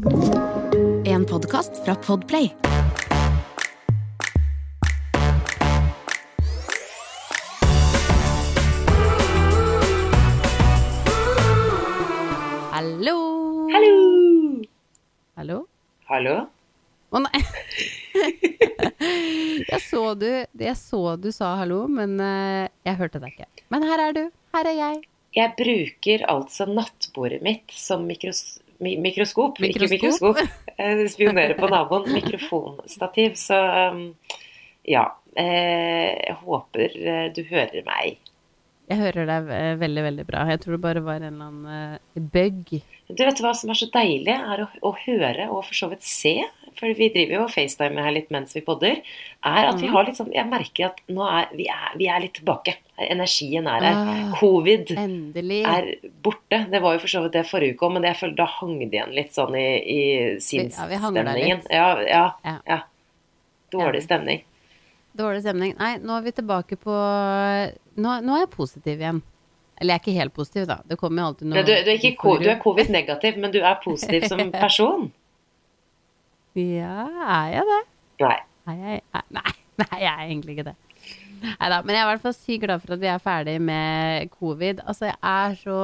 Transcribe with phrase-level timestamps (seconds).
[0.00, 2.54] En podkast fra Podplay.
[12.70, 13.16] Hallo!
[13.72, 14.62] Hallo!
[15.36, 15.66] Hallo?
[16.04, 16.36] Hallo?
[17.10, 17.42] Å nei!
[19.68, 23.50] jeg, så du, jeg så du sa hallo, men eh, jeg hørte deg ikke.
[23.68, 24.24] Men her er du.
[24.56, 25.04] Her er jeg.
[25.36, 29.60] Jeg bruker altså nattbordet mitt som mikros mi mikroskop.
[29.64, 30.40] Ikke Mikroskop?
[31.12, 32.08] Spionere på naboen.
[32.16, 33.36] Mikrofonstativ.
[33.40, 33.58] Så
[33.92, 34.06] um,
[34.88, 35.08] ja.
[35.38, 38.18] Eh, jeg håper eh, du hører meg.
[38.90, 40.44] Jeg hører deg eh, veldig, veldig bra.
[40.50, 42.72] Jeg tror det bare var en eller annen eh, bug.
[43.10, 46.02] Du vet hva som er så deilig, er å, å høre og for så vidt
[46.06, 46.32] se,
[46.78, 49.00] for vi driver jo og facetimer her litt mens vi podder,
[49.46, 49.94] er at vi Mhm.
[49.94, 52.76] har litt sånn Jeg merker at nå er vi, er vi er litt tilbake.
[53.00, 53.96] Energien er her.
[53.96, 54.34] Ah.
[54.38, 55.62] Covid Endelig.
[55.66, 55.88] er
[56.22, 56.60] borte.
[56.70, 58.78] Det var jo for så vidt det forrige uke òg, men jeg føler da hang
[58.82, 60.00] det igjen litt sånn i, i
[60.36, 61.62] Ja, vi hangler sinnsstemningen.
[61.70, 62.56] Ja, ja, Ja.
[62.68, 62.80] ja.
[63.72, 64.42] Dårlig stemning.
[65.16, 65.74] Dårlig stemning.
[65.78, 66.94] Nei, nå er vi tilbake på
[68.00, 69.22] Nå, nå er jeg positiv igjen.
[69.80, 70.76] Eller jeg er ikke helt positiv, da.
[70.86, 73.78] Det kommer jo alltid noe du, du, er ko- du er covid-negativ, men du er
[73.82, 75.08] positiv som person.
[76.58, 77.80] Ja, er jeg det?
[78.24, 78.36] Nei.
[78.68, 79.02] Nei, jeg,
[79.34, 80.76] nei, nei, jeg er egentlig ikke det.
[81.40, 84.28] Neida, men jeg er i hvert fall sykt glad for at vi er ferdig med
[84.36, 84.82] covid.
[84.84, 85.78] Altså, jeg er så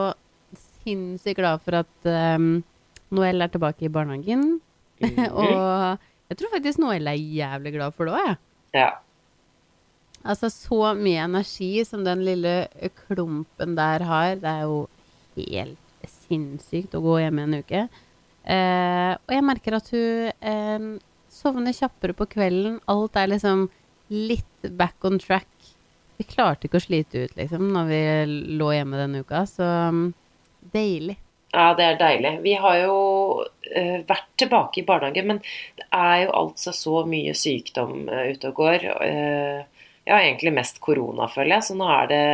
[0.85, 2.51] sinnssykt glad for at um,
[3.17, 4.59] Noel er tilbake i barnehagen.
[5.01, 5.25] Mhm.
[5.41, 8.37] og jeg tror faktisk Noel er jævlig glad for det òg, jeg.
[8.77, 8.91] Ja.
[10.27, 12.55] Altså, så mye energi som den lille
[13.07, 14.37] klumpen der har.
[14.43, 14.85] Det er jo
[15.37, 17.87] helt sinnssykt å gå hjem i en uke.
[18.47, 20.89] Eh, og jeg merker at hun eh,
[21.33, 22.81] sovner kjappere på kvelden.
[22.91, 23.67] Alt er liksom
[24.13, 25.51] litt back on track.
[26.17, 28.03] Vi klarte ikke å slite ut, liksom, når vi
[28.57, 29.45] lå hjemme denne uka.
[29.51, 30.07] Så mm,
[30.73, 31.19] deilig.
[31.57, 32.33] Ja, det er deilig.
[32.45, 32.97] Vi har jo
[33.47, 35.39] uh, vært tilbake i barnehage, men
[35.79, 38.87] det er jo altså så mye sykdom uh, ute og går.
[39.07, 39.76] Eh,
[40.07, 41.69] ja, egentlig mest korona, føler jeg.
[41.69, 42.25] Så nå er det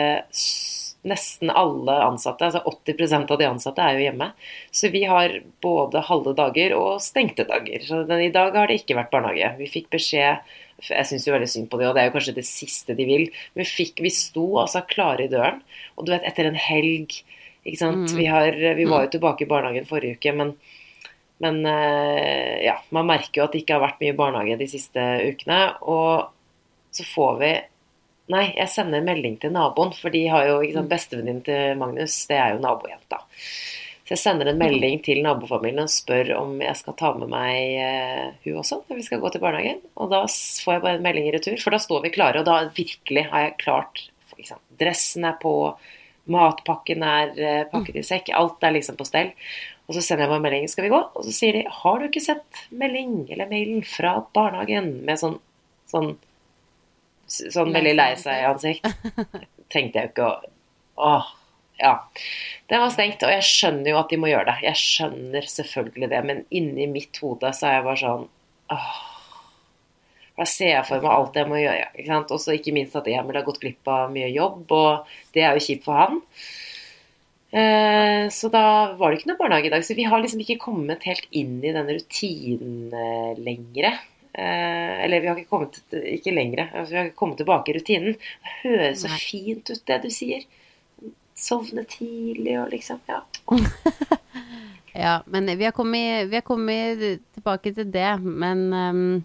[1.02, 4.28] nesten alle ansatte, altså 80% av de ansatte er jo hjemme.
[4.70, 5.34] Så vi har
[5.64, 7.82] både halve dager og stengte dager.
[7.88, 9.56] Så den, i dag har det ikke vært barnehage.
[9.58, 12.46] Vi fikk beskjed jeg syns veldig synd på det, og det er jo kanskje det
[12.48, 13.28] siste de vil.
[13.54, 15.60] Men vi, fikk, vi sto altså klare i døren,
[15.94, 17.20] og du vet, etter en helg
[17.62, 18.10] ikke sant?
[18.10, 18.16] Mm.
[18.18, 20.54] Vi, har, vi var jo tilbake i barnehagen forrige uke, men,
[21.44, 25.04] men eh, ja, man merker jo at det ikke har vært mye barnehage de siste
[25.28, 25.60] ukene.
[25.86, 26.32] Og
[26.92, 27.52] så får vi
[28.32, 32.14] Nei, jeg sender melding til naboen, for de har jo ikke sant, Bestevenninnen til Magnus,
[32.30, 33.18] det er jo nabojenta.
[34.02, 37.74] Så jeg sender en melding til nabofamilien og spør om jeg skal ta med meg
[37.82, 39.82] uh, hun også når vi skal gå til barnehagen.
[39.98, 42.48] Og da får jeg bare en melding i retur, for da står vi klare, og
[42.48, 44.06] da virkelig har jeg klart
[44.46, 45.52] sant, Dressen er på,
[46.32, 49.30] matpakken er uh, pakket i sekk, alt er liksom på stell.
[49.86, 50.98] Og så sender jeg meg en melding, skal vi gå?
[50.98, 54.92] Og så sier de, har du ikke sett melding eller mailen fra barnehagen?
[55.06, 55.40] Med sånn,
[55.90, 56.14] sånn,
[57.32, 58.88] sånn veldig lei seg i ansikt.
[59.72, 60.50] Tenkte jeg jo ikke å
[61.02, 61.28] Åh,
[61.80, 61.94] ja.
[62.68, 64.58] Den var stengt, og jeg skjønner jo at de må gjøre det.
[64.68, 68.28] Jeg skjønner selvfølgelig det, men inni mitt hode så er jeg bare sånn
[68.76, 68.92] åh.
[70.38, 71.88] Da ser jeg for meg alt jeg må gjøre.
[71.96, 72.30] ikke sant?
[72.32, 75.56] Og så ikke minst at Emil har gått glipp av mye jobb, og det er
[75.56, 76.20] jo kjipt for han.
[77.52, 78.64] Eh, så da
[78.96, 79.84] var det ikke noe barnehage i dag.
[79.84, 84.00] Så vi har liksom ikke kommet helt inn i den rutinen eh, lenger.
[84.32, 87.76] Eh, eller vi har ikke kommet ikke lenger, altså, vi har ikke kommet tilbake i
[87.76, 88.14] rutinen.
[88.16, 90.46] Det høres så fint ut, det du sier.
[91.36, 93.22] Sovne tidlig og liksom Ja.
[94.92, 97.00] Ja, men vi har kommet, vi har kommet
[97.34, 99.24] tilbake til det, men um,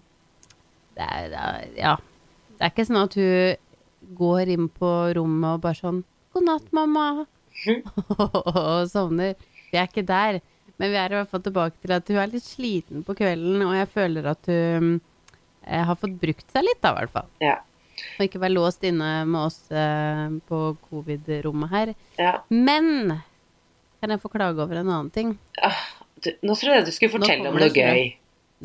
[0.96, 1.96] det er, det er, ja.
[2.56, 6.00] Det er ikke sånn at hun går inn på rommet og bare sånn
[6.32, 7.26] 'God natt, mamma',
[8.24, 9.36] og sovner.
[9.68, 10.40] Vi er ikke der.
[10.78, 13.62] Men vi er i hvert fall tilbake til at hun er litt sliten på kvelden,
[13.66, 14.92] og jeg føler at hun
[15.66, 17.30] eh, har fått brukt seg litt, da, i hvert fall.
[17.42, 17.56] Ja.
[18.18, 21.94] Og ikke være låst inne med oss eh, på covid-rommet her.
[22.20, 22.36] ja.
[22.54, 23.16] Men
[23.98, 25.32] kan jeg få klage over en annen ting?
[25.66, 25.80] Ah,
[26.22, 28.12] du, nå trodde jeg du skulle fortelle om noe gøy.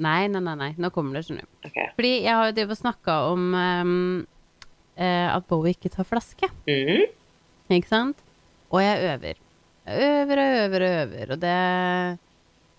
[0.05, 0.67] Nei, nei, nei, nei.
[0.77, 1.71] Nå kommer det, skjønner du.
[1.71, 1.87] Okay.
[1.97, 3.95] Fordi jeg har jo drevet og snakka om um,
[5.01, 7.07] at Bowie ikke tar flaske, Mm.
[7.73, 8.21] ikke sant?
[8.69, 9.41] Og jeg øver.
[9.83, 11.55] Øver og øver og øver, og det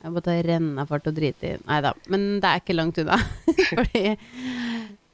[0.05, 3.19] Jeg må ta rennafart og drite i Nei da, men det er ikke langt unna.
[3.77, 4.17] Fordi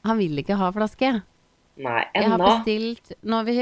[0.06, 1.10] han vil ikke ha flaske.
[1.80, 3.56] Nei, Jeg har bestilt Nå, vi,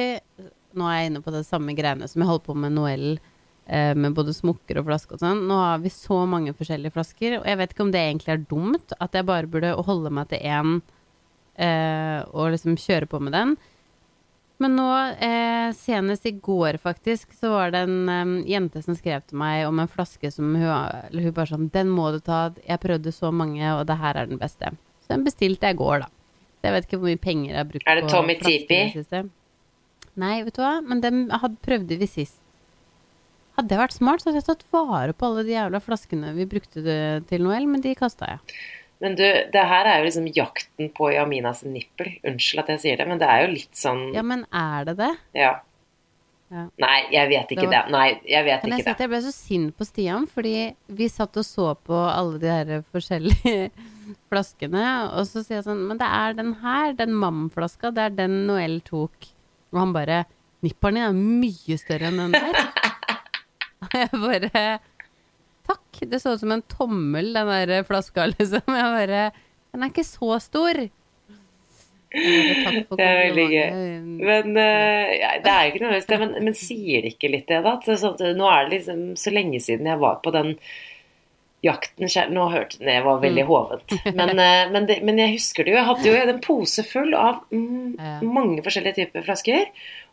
[0.76, 3.18] nå er jeg inne på det samme greiene som jeg holdt på med Noel,
[3.66, 5.44] eh, med både smokker og flaske og sånn.
[5.48, 8.46] Nå har vi så mange forskjellige flasker, og jeg vet ikke om det egentlig er
[8.50, 10.78] dumt at jeg bare burde holde meg til én
[11.56, 13.56] eh, og liksom kjøre på med den.
[14.58, 14.88] Men nå,
[15.22, 19.62] eh, senest i går faktisk, så var det en um, jente som skrev til meg
[19.68, 23.14] om en flaske som hun, eller hun bare sånn Den må du ta, jeg prøvde
[23.14, 24.72] så mange, og det her er den beste.
[25.04, 26.10] Så den bestilte jeg i går, da.
[26.58, 28.80] Så jeg vet ikke hvor mye penger jeg har brukt Er det på Tommy Tipi?
[30.18, 32.40] Nei, vet du hva, men den hadde, prøvde vi sist.
[33.54, 36.48] Hadde jeg vært smart, så hadde jeg tatt vare på alle de jævla flaskene vi
[36.50, 36.82] brukte
[37.30, 38.58] til Noel, men de kasta jeg.
[39.02, 42.16] Men du, det her er jo liksom jakten på Jaminas nippel.
[42.26, 44.96] Unnskyld at jeg sier det, men det er jo litt sånn Ja, men er det
[44.98, 45.12] det?
[45.38, 45.52] Ja.
[46.48, 46.62] Ja.
[46.80, 47.80] Nei, jeg vet ikke Det det.
[47.92, 49.04] Nei, jeg vet Men jeg, ikke det.
[49.04, 50.54] jeg ble så sint på Stian, fordi
[50.96, 53.68] vi satt og så på alle de her forskjellige
[54.32, 58.16] flaskene, og så sier jeg sånn Men det er den her, den Mam-flaska, det er
[58.24, 59.28] den Noel tok.
[59.74, 60.22] Og han bare
[60.64, 62.56] Nipperen din er mye større enn den der.
[63.84, 64.62] Og jeg bare
[65.68, 66.00] Takk.
[66.08, 68.64] Det så ut som en tommel, den der flaska, liksom.
[68.66, 69.24] Jeg bare
[69.74, 70.78] Den er ikke så stor.
[72.08, 73.72] Jeg Det er veldig gøy.
[74.24, 76.20] Men uh, ja, det er jo ikke noe det.
[76.22, 77.74] Men, men sier det ikke litt det, da?
[77.84, 80.54] Så, sånn at nå er det liksom så lenge siden jeg var på den
[81.66, 82.32] jakten selv.
[82.32, 83.50] Nå hørte det var veldig Mm.
[83.50, 83.94] hovent.
[84.14, 85.80] Men, uh, men, det, men jeg husker det jo.
[85.82, 89.68] Jeg hadde jo en pose full av mm, mange forskjellige typer flasker.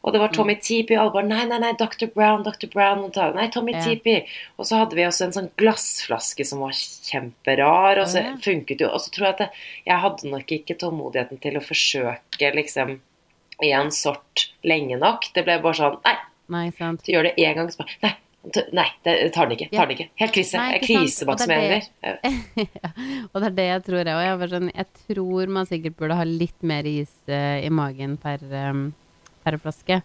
[0.05, 2.05] Og det var Tommy Teepy, og alle bare Nei, nei, nei, Dr.
[2.13, 2.67] Brown, Dr.
[2.69, 2.99] Brown.
[3.07, 3.81] og Nei, Tommy Ja.
[3.81, 4.19] Teepy.
[4.59, 8.35] Og så hadde vi også en sånn glassflaske som var kjemperar, og så Ja.
[8.37, 9.49] funket jo Og så tror jeg at det,
[9.87, 12.99] jeg hadde nok ikke tålmodigheten til å forsøke liksom
[13.63, 15.33] én sort lenge nok.
[15.33, 16.17] Det ble bare sånn Nei,
[16.49, 17.03] Nei, sant.
[17.03, 18.15] du gjør det én gang, så bare Nei,
[18.73, 19.71] nei, det tar den ikke.
[19.71, 20.09] Tar den ikke.
[20.21, 20.53] Helt krise.
[20.59, 21.87] Nei, er krisemaksimerer.
[22.03, 22.89] ja,
[23.33, 24.13] og det er det jeg tror jeg.
[24.13, 24.39] òg.
[24.39, 28.37] jeg, sånn, jeg tror man sikkert burde ha litt mer is eh, i magen per,
[28.69, 28.93] um,
[29.45, 30.01] per flaske.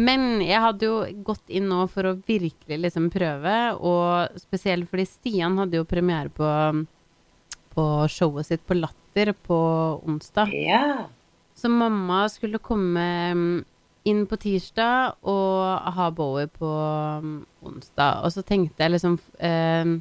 [0.00, 0.94] Men jeg hadde jo
[1.26, 6.32] gått inn nå for å virkelig liksom prøve, og spesielt fordi Stian hadde jo premiere
[6.32, 6.48] på,
[7.74, 9.58] på showet sitt på Latter på
[10.08, 10.54] onsdag.
[10.56, 11.04] Ja.
[11.54, 13.04] Så mamma skulle komme
[13.36, 13.64] mm,
[14.10, 16.70] inn på tirsdag og ha Bowie på
[17.22, 17.36] mm,
[17.68, 18.24] onsdag.
[18.24, 19.94] Og så tenkte jeg liksom eh,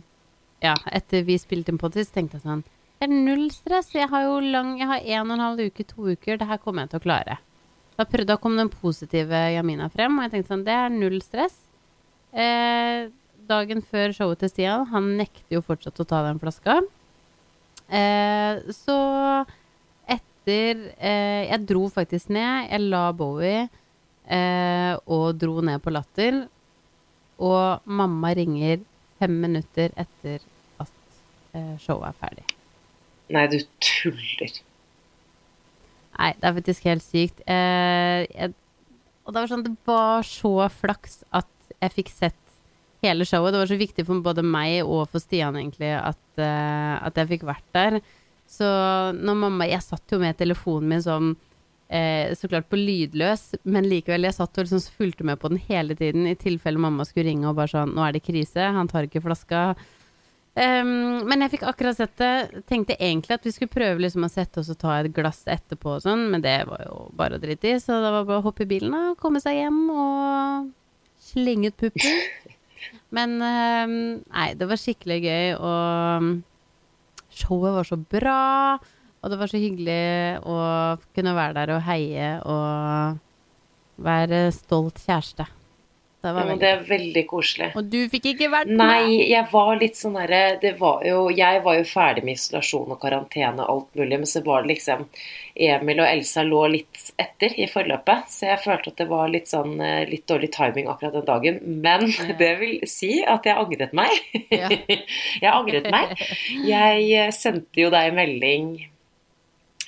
[0.64, 3.92] Ja, etter vi spilte inn på det, så tenkte jeg sånn Det er null stress.
[3.94, 6.40] Jeg har jo lang Jeg har en og en halv uke, to uker.
[6.40, 7.40] Det her kommer jeg til å klare.
[7.94, 11.20] Da, prøv, da kom den positive Jamina frem, og jeg tenkte sånn Det er null
[11.22, 11.60] stress.
[12.34, 13.10] Eh,
[13.50, 16.80] dagen før showet til Stian, han nekter jo fortsatt å ta den flaska.
[17.94, 18.98] Eh, så
[20.10, 22.72] etter eh, Jeg dro faktisk ned.
[22.72, 23.68] Jeg la Bowie
[24.26, 26.44] eh, og dro ned på Latter.
[27.44, 28.82] Og mamma ringer
[29.22, 30.42] fem minutter etter
[30.82, 30.94] at
[31.54, 32.46] eh, showet er ferdig.
[33.34, 34.62] Nei, du tuller.
[36.18, 37.42] Nei, det er faktisk helt sykt.
[37.50, 38.54] Eh, jeg,
[39.24, 41.50] og det var sånn Det var så flaks at
[41.80, 42.40] jeg fikk sett
[43.04, 43.54] hele showet.
[43.54, 47.32] Det var så viktig for både meg og for Stian egentlig at, eh, at jeg
[47.34, 48.00] fikk vært der.
[48.48, 48.68] Så
[49.18, 51.34] når mamma Jeg satt jo med telefonen min sånn
[51.90, 55.62] eh, så klart på lydløs, men likevel, jeg satt og liksom fulgte med på den
[55.68, 58.90] hele tiden i tilfelle mamma skulle ringe og bare sånn Nå er det krise, han
[58.92, 59.74] tar ikke flaska.
[60.54, 62.64] Ehm, men jeg fikk akkurat sett det.
[62.70, 65.96] Tenkte egentlig at vi skulle prøve liksom å sette oss og ta et glass etterpå
[65.98, 67.80] og sånn, men det var jo bare å drite i.
[67.82, 70.72] Så det var bare å hoppe i bilen og komme seg hjem og
[71.24, 72.20] slenge ut puppen.
[73.14, 73.92] Men um,
[74.26, 78.40] nei, det var skikkelig gøy, og showet var så bra.
[79.24, 80.58] Og det var så hyggelig å
[81.16, 85.46] kunne være der og heie og være stolt kjæreste.
[86.24, 87.66] Det veldig det er veldig koselig.
[87.76, 88.80] Og du fikk ikke vært med!
[88.80, 92.94] Nei, jeg var litt sånn derre Det var jo Jeg var jo ferdig med isolasjon
[92.96, 95.04] og karantene og alt mulig, men så var det liksom
[95.68, 99.52] Emil og Elsa lå litt etter i forløpet, så jeg følte at det var litt
[99.52, 101.60] sånn eh, litt dårlig timing akkurat den dagen.
[101.84, 102.32] Men Ja.
[102.42, 104.16] det vil si at jeg angret meg.
[104.48, 104.72] Ja.
[105.44, 106.16] jeg angret meg.
[106.64, 108.74] Jeg eh, sendte jo deg melding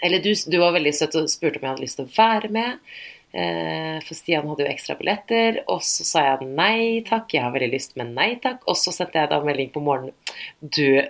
[0.04, 2.52] Eller du, du var veldig søt og spurte om jeg hadde lyst til å være
[2.54, 2.96] med.
[3.36, 7.52] Eh, For Stian hadde jo ekstra billetter, og så sa jeg nei takk, jeg har
[7.52, 8.62] veldig lyst, men nei takk.
[8.72, 10.16] Og så sendte jeg da melding på morgenen.
[10.64, 11.02] Du,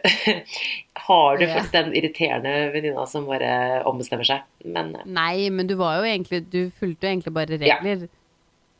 [1.07, 1.53] har du Ja.
[1.59, 4.41] fått den irriterende venninna som bare ombestemmer seg?
[4.65, 7.77] Men eh, Nei, men du var jo egentlig Du fulgte jo egentlig bare Ja.
[7.81, 8.07] regler.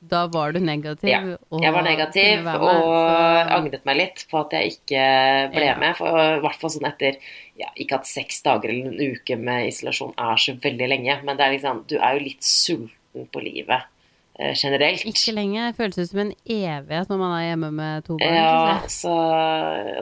[0.06, 1.10] Da var du negativ.
[1.10, 1.22] Ja,
[1.62, 5.06] jeg var negativ med, og så- angret meg litt på at jeg ikke
[5.54, 5.76] ble Ja.
[5.78, 5.96] med.
[5.98, 7.18] For I hvert fall sånn etter
[7.58, 11.38] ja, Ikke at seks dager eller en uke med isolasjon er så veldig lenge, men
[11.38, 12.92] det er liksom, du er jo litt sulten
[13.32, 13.86] på livet
[14.40, 15.06] eh, generelt.
[15.08, 15.70] Ikke lenge.
[15.78, 18.36] Føles ut som en evighet når man er hjemme med to barn.
[18.36, 19.16] Ja, så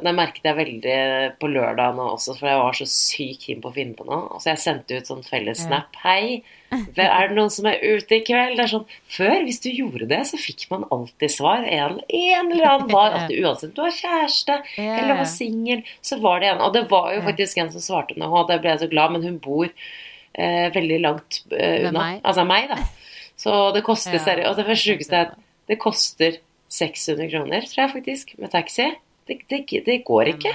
[0.04, 0.98] det merket jeg veldig
[1.42, 4.42] på lørdag nå også, for jeg var så sykt keen på å finne på noe.
[4.42, 5.84] Så jeg sendte ut sånn felles Ja.
[6.04, 6.42] Hei,
[6.74, 8.56] er det noen som er ute i kveld?
[8.58, 11.68] Det er sånn, Før, hvis du gjorde det, så fikk man alltid svar.
[11.70, 16.18] En, en eller annen var at uansett du har kjæreste Ja, eller var singel, så
[16.24, 16.64] var det en.
[16.66, 19.14] Og det var jo faktisk en som svarte nå, og da ble jeg så glad,
[19.14, 22.00] men hun bor eh, veldig langt eh, unna.
[22.00, 22.22] meg?
[22.26, 22.82] Altså meg, da.
[23.40, 25.40] Så det koster seriøst Og det første sjukeste er at
[25.72, 26.40] det koster
[26.74, 28.88] 600 kroner, tror jeg faktisk, med taxi.
[29.28, 30.54] Det, det, det går ikke.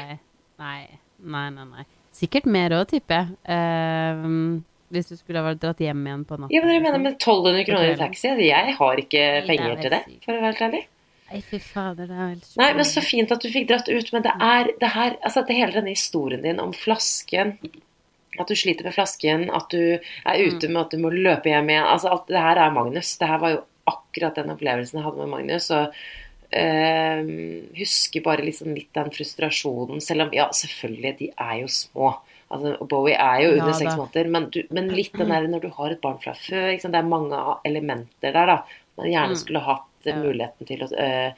[0.61, 0.81] Nei,
[1.19, 1.87] nei, nei, nei.
[2.19, 3.39] Sikkert mer òg, tipper jeg.
[3.47, 4.61] Uh,
[4.93, 6.53] hvis du skulle ha dratt hjem igjen på natta.
[6.55, 8.31] Ja, men dere mener med 1200 kroner i taxi?
[8.49, 10.85] Jeg har ikke er penger til det, for å være helt ærlig.
[11.29, 14.13] Nei, fy fader, det er helt Nei, men så fint at du fikk dratt ut,
[14.15, 17.59] men det er det her Altså, det hele denne historien din om flasken
[18.39, 21.69] At du sliter med flasken, at du er ute med at du må løpe hjem
[21.73, 23.17] igjen Altså, alt det her er Magnus.
[23.19, 25.71] Det her var jo akkurat den opplevelsen jeg hadde med Magnus.
[25.75, 25.93] Og
[26.53, 27.23] eh,
[27.79, 32.15] husker bare liksom litt den frustrasjonen, selv om Ja, selvfølgelig, de er jo små.
[32.49, 35.67] Altså, Bowie er jo under ja, seks måneder, men, du, men litt den der når
[35.67, 36.71] du har et barn fra før?
[36.81, 37.37] Det er mange
[37.69, 38.63] elementer der, da.
[38.99, 39.41] Man gjerne Mm.
[39.43, 39.85] skulle hatt
[40.17, 41.33] muligheten til å eh,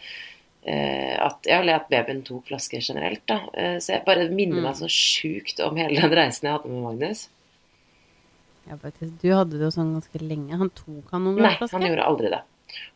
[1.24, 3.22] at, ja, eller at babyen tok flasker generelt.
[3.26, 3.38] Da.
[3.54, 4.62] Eh, så jeg bare minner Mm.
[4.68, 7.28] meg så sjukt om hele den reisen jeg hadde med Magnus.
[8.68, 9.14] Ja, faktisk.
[9.22, 10.56] Du hadde det jo sånn ganske lenge.
[10.60, 11.78] Han tok han noen Nei, glassflasker?
[11.80, 12.42] han gjorde aldri det.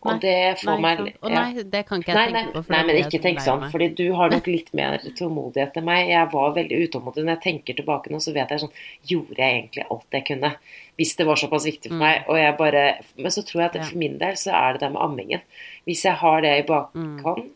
[0.05, 0.19] Og Nei.
[0.21, 1.15] det får Nei, meg.
[1.23, 1.43] Å ja.
[1.45, 2.71] nei, det kan ikke jeg Nei, tenke på.
[2.75, 6.09] nei, men ikke tenk sånn, fordi du har nok litt mer tålmodighet enn meg.
[6.09, 7.25] Jeg var veldig utålmodig.
[7.25, 8.73] Når jeg tenker tilbake nå, så vet jeg sånn
[9.09, 10.55] Gjorde jeg egentlig alt jeg kunne?
[10.99, 12.05] Hvis det var såpass viktig for Mm.
[12.05, 12.25] meg.
[12.29, 12.85] Og jeg bare
[13.17, 15.41] Men så tror jeg at for min del så er det det med ammingen.
[15.87, 17.23] Hvis jeg har det i Mm.
[17.23, 17.51] bakhånd,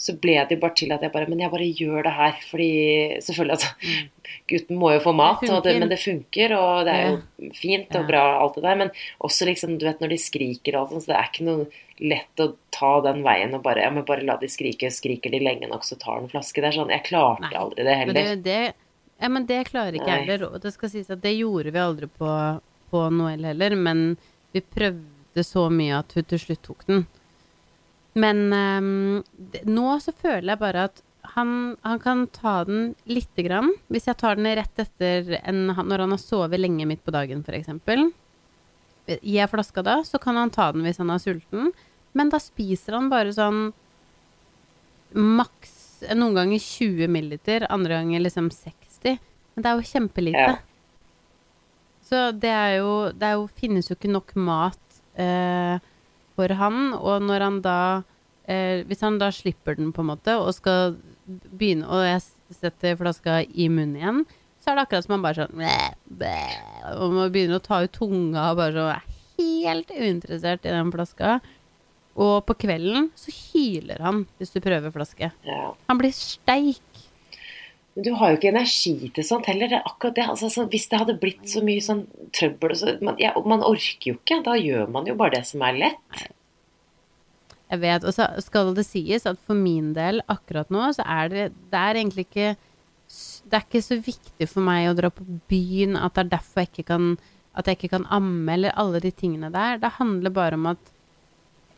[0.00, 2.38] så ble det jo bare til at jeg bare Men jeg bare gjør det her.
[2.48, 2.68] Fordi
[3.20, 3.98] selvfølgelig, altså.
[4.48, 7.96] Gutten må jo få mat, Det det, men det funker, og det er jo fint
[7.98, 8.78] og bra, alt det der.
[8.80, 8.92] Men
[9.26, 11.66] også liksom, du vet når de skriker og alt sånt, så det er ikke noe
[12.00, 14.88] lett å ta den veien og bare Ja, men bare la de skrike.
[14.94, 16.62] Skriker de lenge nok, så tar den en flaske.
[16.62, 18.32] Det er sånn Jeg klarte aldri det Men heller.
[18.32, 20.48] det, det, ja, men det klarer ikke jeg heller.
[20.48, 22.34] Og det skal sies at det gjorde vi aldri på,
[22.94, 24.14] på Noel heller, men
[24.54, 27.04] vi prøvde så mye at hun til slutt tok den.
[28.18, 29.22] Men um,
[29.70, 31.02] nå så føler jeg bare at
[31.34, 33.70] han, han kan ta den lite grann.
[33.92, 37.44] Hvis jeg tar den rett etter en, når han har sovet lenge midt på dagen,
[37.46, 37.70] f.eks.
[39.10, 41.70] Gir jeg flaska da, så kan han ta den hvis han er sulten.
[42.18, 43.68] Men da spiser han bare sånn
[45.14, 45.76] maks
[46.16, 49.20] noen ganger 20 milliliter, andre ganger liksom 60.
[49.54, 50.46] Men det er jo kjempelite.
[50.54, 50.58] Ja.
[52.10, 55.78] Så det er jo Det er jo, finnes jo ikke nok mat eh,
[56.40, 57.78] for han, og når han da
[58.48, 60.96] eh, Hvis han da slipper den, på en måte, og skal
[61.28, 62.24] begynne Og jeg
[62.56, 64.24] setter flaska i munnen igjen,
[64.60, 65.62] så er det akkurat som han bare sånn
[66.96, 69.08] Og man begynner å ta ut tunga og bare sånn er
[69.40, 71.38] helt uinteressert i den flaska.
[72.20, 75.30] Og på kvelden så hyler han hvis du prøver flaske.
[75.88, 76.82] Han blir steik.
[77.94, 79.70] Men du har jo ikke energi til sånt heller.
[79.70, 80.26] Det er akkurat det.
[80.30, 82.04] Altså, så hvis det hadde blitt så mye sånn
[82.36, 84.42] trøbbel så, man, ja, Man orker jo ikke.
[84.46, 86.28] Da gjør man jo bare det som er lett.
[87.70, 91.28] Jeg vet, og så skal det sies at for min del akkurat nå, så er
[91.30, 92.48] det, det er egentlig ikke
[93.10, 96.62] Det er ikke så viktig for meg å dra på byen, at det er derfor
[96.62, 97.06] jeg ikke kan
[97.54, 99.78] At jeg ikke kan amme, eller alle de tingene der.
[99.82, 100.90] Det handler bare om at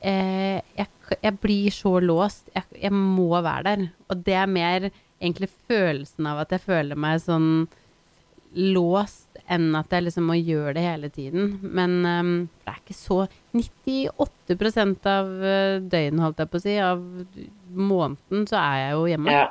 [0.04, 0.88] eh, jeg,
[1.22, 2.50] jeg blir så låst.
[2.52, 3.86] Jeg, jeg må være der.
[4.12, 4.90] Og det er mer
[5.22, 7.52] egentlig følelsen av at jeg føler meg sånn
[8.52, 11.56] låst enn at jeg liksom må gjøre det hele tiden.
[11.62, 12.32] Men um,
[12.64, 13.18] det er ikke så
[13.56, 17.02] 98 av eh, døgnet, holdt jeg på å si, av
[17.72, 19.34] måneden, så er jeg jo hjemme.
[19.34, 19.48] Ja.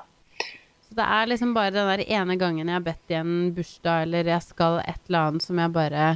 [0.88, 4.06] Så det er liksom bare den der ene gangen jeg har bedt i en bursdag,
[4.06, 6.08] eller jeg skal et eller annet som jeg bare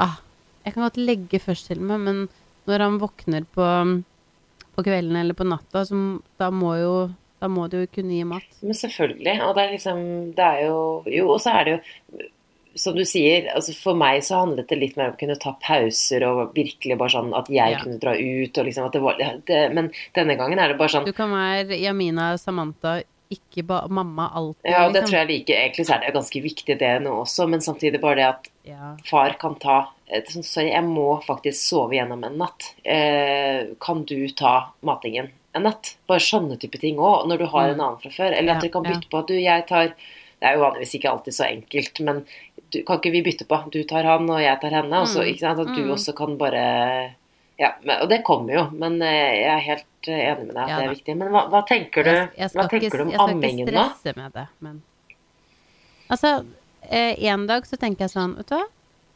[0.00, 0.16] Ah,
[0.64, 2.20] jeg kan godt legge først til meg, men
[2.64, 3.66] når han våkner på,
[4.72, 5.98] på kvelden eller på natta, så
[6.40, 6.94] da må jo
[7.40, 8.42] da må du jo kunne gi mat.
[8.62, 9.38] Men selvfølgelig.
[9.46, 10.02] Og det er liksom
[10.36, 12.26] Det er jo Jo, og så er det jo
[12.78, 15.56] som du sier, altså for meg så handlet det litt mer om å kunne ta
[15.60, 17.80] pauser og virkelig bare sånn at jeg Ja.
[17.82, 20.88] kunne dra ut og liksom at det var det, Men denne gangen er det bare
[20.88, 24.70] sånn Du kan være Jamina, Samantha, ikke ba mamma alltid.
[24.70, 25.10] Ja, og det liksom.
[25.10, 28.00] tror jeg like Egentlig så er det jo ganske viktig det nå også, men samtidig
[28.00, 28.96] bare det at Ja.
[29.04, 32.74] far kan ta eh, sånn, Sorry, jeg må faktisk sove gjennom en natt.
[32.84, 35.96] Eh, kan du ta matingen en natt?
[36.06, 37.84] Bare sånne type ting òg, når du har en Mm.
[37.86, 38.32] annen fra før.
[38.36, 38.90] Eller Ja, at dere kan ja.
[38.92, 39.26] bytte på.
[39.26, 39.94] Du, jeg tar
[40.40, 42.24] Det er jo vanligvis ikke alltid så enkelt, men
[42.72, 43.70] du, kan ikke vi bytte på?
[43.70, 45.00] Du tar han, og jeg tar henne.
[45.02, 45.28] Og så, Mm.
[45.34, 45.90] ikke sant, at du Mm.
[45.92, 47.14] også kan bare
[47.58, 50.68] Ja, og det kommer jo, men eh, jeg er helt eh, enig med deg at
[50.70, 51.16] Ja det er viktig.
[51.18, 53.68] Men hva, hva tenker du, Jeg, jeg hva tenker ikke, du om jeg skal ikke
[53.68, 54.82] stresse med det, men
[56.10, 56.46] Altså,
[56.90, 58.64] eh, en dag så tenker jeg sånn, vet du hva,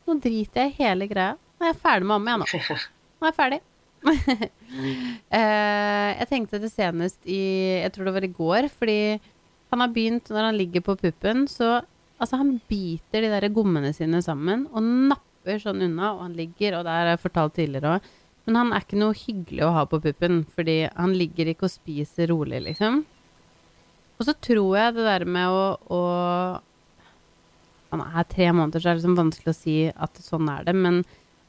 [0.07, 1.37] nå driter jeg i hele greia.
[1.59, 2.79] Nå er jeg ferdig med amme, jeg nå.
[3.21, 3.61] Nå er jeg ferdig.
[5.39, 7.41] eh, jeg tenkte det senest i,
[7.83, 8.99] jeg tror det var i går, fordi
[9.73, 11.81] han har begynt, når han ligger på puppen, så,
[12.19, 16.79] altså han biter de der gommene sine sammen, og napper sånn unna, og han ligger,
[16.79, 18.13] og det har jeg fortalt tidligere òg,
[18.45, 21.73] men han er ikke noe hyggelig å ha på puppen, fordi han ligger ikke og
[21.73, 23.03] spiser rolig, liksom.
[24.19, 26.01] Og så tror jeg det der med å, å
[27.91, 30.75] Han er tre måneder, så er det liksom vanskelig å si at sånn er det,
[30.75, 31.01] men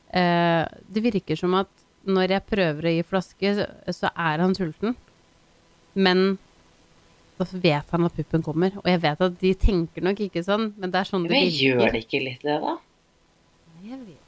[0.09, 1.69] eh, Det virker som at
[2.05, 3.53] når jeg prøver å gi flaske,
[3.93, 4.95] så, er han sulten.
[5.95, 6.37] Men
[7.39, 8.75] da vet han at puppen kommer.
[8.83, 11.57] Og jeg vet at de tenker nok ikke sånn, men det er sånn det virker.
[11.65, 12.75] gjør det ikke litt det, da?
[13.85, 14.21] Jeg vet ikke.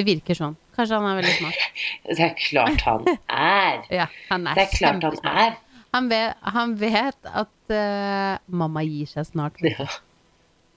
[0.00, 0.54] Det virker sånn.
[0.76, 1.64] Kanskje han er veldig smart.
[2.08, 3.82] Det er klart han er.
[4.00, 5.58] Ja, han er, Det er klart han er.
[5.90, 9.88] Han vet, han vet at uh, mamma gir seg snart, Ja.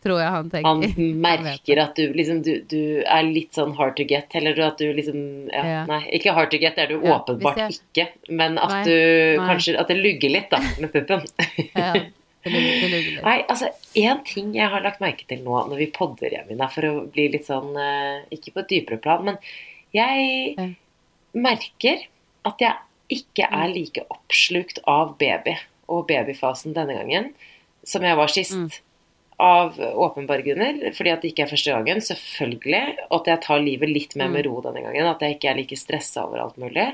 [0.03, 0.67] Tror jeg han tenker.
[0.69, 4.81] Han merker at du liksom du, du er litt sånn hard to get, eller at
[4.81, 5.79] du liksom ja, Ja.
[5.89, 7.79] Nei, ikke hard to get, det er du Ja, åpenbart jeg...
[7.79, 8.09] ikke.
[8.29, 9.47] Men at Nei, du nei.
[9.47, 11.25] kanskje At det lugger litt, da, med puppen.
[11.83, 11.93] Ja,
[12.43, 13.25] det lugger, det lugger litt.
[13.25, 16.89] Nei, altså, én ting jeg har lagt merke til nå når vi podder da, for
[16.89, 19.39] å bli litt sånn eh, Ikke på et dypere plan, men
[19.95, 20.73] jeg
[21.33, 22.07] merker
[22.47, 22.73] at jeg
[23.13, 25.55] ikke er like oppslukt av baby
[25.91, 27.29] og babyfasen denne gangen
[27.87, 28.55] som jeg var sist.
[28.57, 28.69] Mm.
[29.39, 32.97] Av åpenbare grunner, fordi at det ikke er første gangen, selvfølgelig.
[33.09, 34.51] Og at jeg tar livet litt mer med Mm.
[34.51, 35.07] ro denne gangen.
[35.07, 36.93] At jeg ikke er like stressa over alt mulig.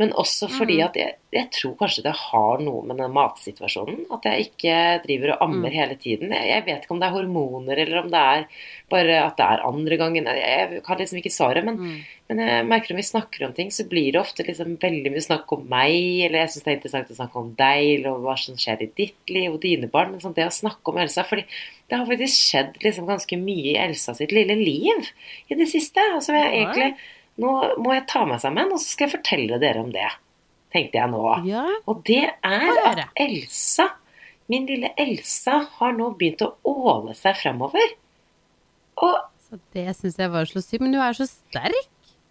[0.00, 0.84] Men også fordi Mm.
[0.86, 4.06] at jeg, jeg tror kanskje det har noe med den matsituasjonen.
[4.16, 5.76] At jeg ikke driver og ammer Mm.
[5.76, 6.30] hele tiden.
[6.32, 8.46] Jeg, jeg vet ikke om det er hormoner, eller om det er
[8.90, 10.24] bare at det er andre gangen.
[10.24, 11.64] Jeg, jeg kan liksom ikke svaret.
[11.68, 12.00] Men, Mm.
[12.30, 15.26] men jeg merker når vi snakker om ting, så blir det ofte liksom veldig mye
[15.28, 15.92] snakk om meg.
[16.24, 18.90] Eller jeg syns det er interessant å snakke om deg, eller hva som skjer i
[18.96, 20.12] ditt liv og dine barn.
[20.12, 21.44] Men sånn det å snakke om Elsa fordi
[21.90, 25.10] det har faktisk skjedd liksom ganske mye i Elsa sitt lille liv
[25.50, 26.00] i det siste.
[26.14, 26.94] Og så vil jeg egentlig
[27.40, 30.08] Nå må jeg ta meg sammen, og så skal jeg fortelle dere om det.
[30.74, 31.22] Tenkte jeg nå.
[31.48, 33.06] Ja, Og det er at.
[33.18, 33.88] Elsa,
[34.50, 37.96] min lille Elsa, har nå begynt å åle seg fremover.
[39.00, 39.16] Og
[39.48, 40.82] så det syns jeg var så sykt.
[40.84, 41.88] Men du er så sterk.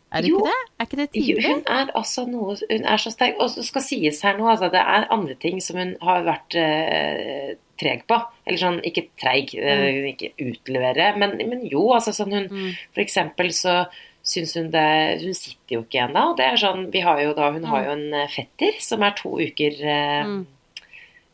[0.10, 0.40] Er det Jo.
[0.40, 0.62] ikke det?
[0.80, 1.44] Er ikke det tidlig?
[1.46, 3.36] Hun er altså noe Hun er så sterk.
[3.40, 6.56] Og så skal sies her nå, altså det er andre ting som hun har vært
[6.58, 8.18] eh, treg på.
[8.48, 10.08] Eller sånn, ikke treig, mm.
[10.14, 12.72] ikke utlevere, men, men jo, altså sånn hun Mm.
[12.96, 13.76] For eksempel så
[14.30, 14.86] syns hun det
[15.24, 16.24] Hun sitter jo ikke ennå.
[16.38, 19.16] Det er sånn Vi har jo da Hun har jo en eh, fetter som er
[19.18, 20.46] to uker eh, Mm.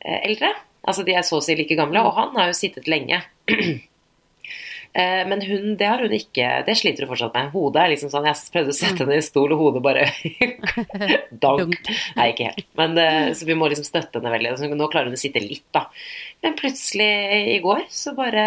[0.05, 0.53] eh, eldre.
[0.87, 3.21] Altså de er så å si like gamle, og han har jo sittet lenge.
[4.95, 7.49] Eh, Men hun, det har hun ikke Det sliter hun fortsatt med.
[7.51, 10.05] Hodet er liksom sånn Jeg prøvde å sette henne i stol, og hodet bare
[11.45, 11.59] Dank.
[11.65, 11.89] Dunk.
[12.15, 12.67] Nei, ikke helt.
[12.79, 14.53] Men, eh, så vi må liksom støtte henne veldig.
[14.61, 15.85] Så nå klarer hun å sitte litt, da.
[16.45, 17.09] Men plutselig
[17.55, 18.45] i går så bare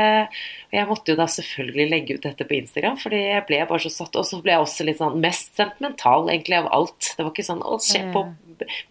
[0.70, 3.84] Og jeg måtte jo da selvfølgelig legge ut dette på Instagram, fordi jeg ble bare
[3.84, 4.16] så satt.
[4.20, 7.12] Og så ble jeg også litt sånn mest sentimental egentlig av alt.
[7.16, 8.24] Det var ikke sånn å se på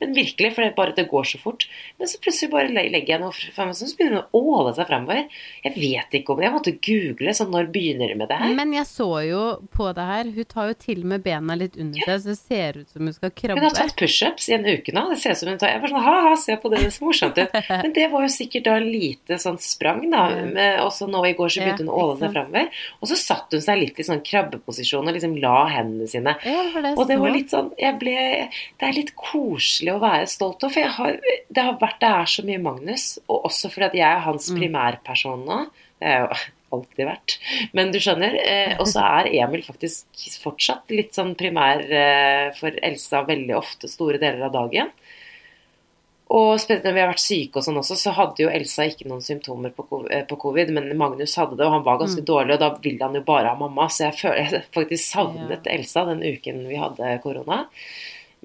[0.02, 1.68] Men virkelig, for det bare det går så fort.
[1.98, 4.90] Men så plutselig bare legger jeg noe frem, og så begynner hun å åle seg
[4.90, 5.42] fremover.
[5.66, 8.56] Jeg vet ikke om Jeg måtte google sånn når begynner det med det her.
[8.58, 12.04] Men jeg så jo på det her, hun tar jo til med bena litt under
[12.04, 13.60] seg, så det ser ut som hun skal krabbe.
[13.60, 15.06] Hun har tatt pushups i en uke nå.
[15.12, 17.08] Det ser ut som hun tar Jeg var sånn, ha-ha, se på det, det ser
[17.08, 17.58] morsomt ut.
[17.84, 20.26] Men det var jo sikkert da lite sånn sprang, da.
[20.48, 22.82] Med, også nå i går så begynte hun å åle seg fremover.
[23.02, 26.64] Og så satt hun seg litt i sånn krabbeposisjon og liksom la hendene sine Ja,
[26.74, 28.16] det og det var litt sånn jeg ble,
[28.80, 31.18] Det er litt koselig å være stolt av, for jeg har,
[31.50, 33.08] det har vært det er så mye Magnus.
[33.30, 34.60] Og også fordi at jeg er hans Mm.
[34.62, 35.60] primærperson nå.
[36.00, 36.30] Det er jo
[36.78, 37.38] alltid vært.
[37.74, 38.36] Men du skjønner.
[38.44, 40.06] Eh, og så er Emil faktisk
[40.44, 44.90] fortsatt litt sånn primær eh, for Elsa veldig ofte store deler av dagen.
[46.28, 49.06] Og spesielt når vi har vært syke og sånn også, så hadde jo Elsa ikke
[49.08, 52.28] noen symptomer på eh, på covid, men Magnus hadde det, og han var ganske Mm.
[52.28, 55.70] dårlig, og da ville han jo bare ha mamma, så jeg føler jeg faktisk savnet
[55.72, 57.62] Elsa den uken vi hadde korona.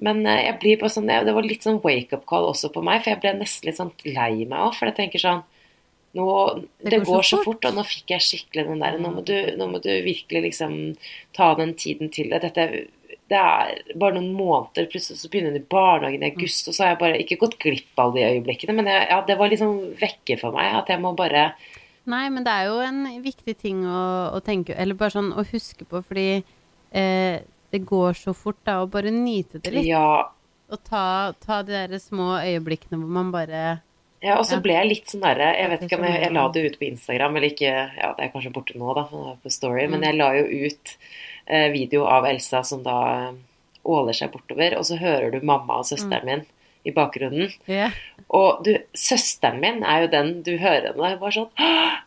[0.03, 3.03] Men eh, jeg blir bare sånn, det var litt sånn wake-up call også på meg,
[3.03, 5.43] for jeg ble nesten litt sånn lei meg òg, for jeg tenker sånn
[6.13, 6.25] nå,
[6.85, 7.65] det, går så fort.
[7.65, 8.99] og nå fikk jeg skikkelig den der.
[9.01, 10.75] Nå må, du, nå må du virkelig liksom
[11.33, 12.43] ta den tiden til det.
[12.43, 12.67] Dette,
[13.33, 16.85] det er bare noen måneder, plutselig så begynner hun i barnehagen i august, og så
[16.85, 19.79] har jeg bare ikke gått glipp av de øyeblikkene, men jeg, ja, det var liksom
[20.01, 21.53] vekke for meg at jeg må bare
[22.09, 24.03] Nei, men det er jo en viktig ting å,
[24.35, 26.43] å tenke Eller bare sånn å huske på, fordi
[26.91, 27.37] eh,
[27.73, 29.87] det går så fort, da, å bare nyte det litt.
[29.89, 30.29] Ja.
[30.73, 33.63] Og ta, ta de der små øyeblikkene hvor man bare
[34.23, 36.43] Ja, og så ble jeg litt sånn derre Jeg vet ikke om jeg, jeg la
[36.55, 39.03] det ut på Instagram, eller ikke Ja, det er kanskje borte nå, da,
[39.43, 40.05] på Story, men Mm.
[40.07, 40.93] jeg la jo ut
[41.51, 42.95] eh, video av Elsa som da
[43.27, 43.33] eh,
[43.83, 46.45] åler seg bortover, og så hører du mamma og søsteren min
[46.83, 47.51] i bakgrunnen.
[47.69, 47.95] Yeah.
[48.33, 51.51] Og du, søsteren min er jo den du hører henne bare sånn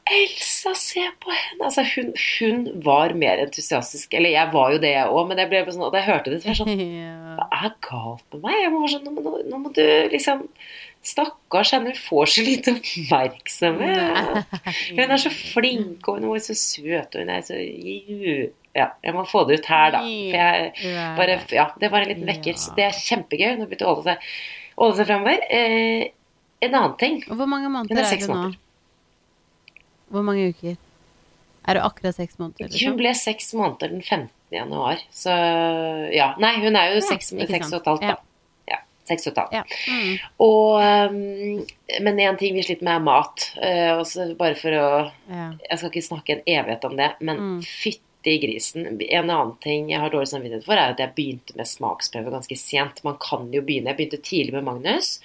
[0.06, 1.66] Elsa, se på henne!
[1.66, 4.14] Altså, hun, hun var mer entusiastisk.
[4.14, 6.32] Eller jeg var jo det, jeg òg, men jeg ble sånn, og da jeg hørte
[6.32, 8.58] det, så var jeg sånn hva er galt med meg?
[8.62, 10.44] Jeg bare sånn, nå, nå, nå må du liksom
[11.06, 14.54] Stakkars henne, hun får så lite oppmerksomhet.
[14.96, 17.58] Hun er så flink, og hun er så søt, og hun er så
[18.74, 20.00] Ja, jeg må få det ut her, da.
[20.02, 22.58] For jeg bare Ja, det var en liten vekker.
[22.58, 23.52] Så det er kjempegøy.
[23.54, 24.16] Nå begynte å holde
[24.96, 25.40] seg fremover.
[25.50, 26.10] Eh,
[26.66, 28.34] en annen ting hvor mange måneder er er det nå?
[28.34, 28.58] måneder.
[30.12, 30.76] Hvor mange uker?
[31.66, 32.68] Er du akkurat seks måneder?
[32.68, 32.96] Hun Liksom?
[33.00, 34.30] ble seks måneder den 15.
[34.54, 35.00] januar.
[35.10, 35.32] Så
[36.14, 36.34] ja.
[36.38, 38.14] Nei, hun er jo Ja, seks, seks og et halvt, da.
[38.70, 38.78] Ja.
[39.06, 39.52] Seks og et halvt.
[39.52, 39.64] Ja.
[39.90, 40.14] Mm.
[40.40, 41.66] Og, øhm,
[42.02, 43.48] men en ting vi sliter med, er mat.
[43.58, 44.86] Uh, bare for å
[45.30, 45.52] ja.
[45.70, 47.60] Jeg skal ikke snakke en evighet om det, men Mm.
[47.62, 48.02] fytti
[48.42, 48.86] grisen.
[49.10, 52.58] En annen ting jeg har dårlig samvittighet for, er at jeg begynte med smaksprøve ganske
[52.58, 53.04] sent.
[53.06, 53.92] Man kan jo begynne.
[53.94, 55.20] Jeg begynte tidlig med Magnus.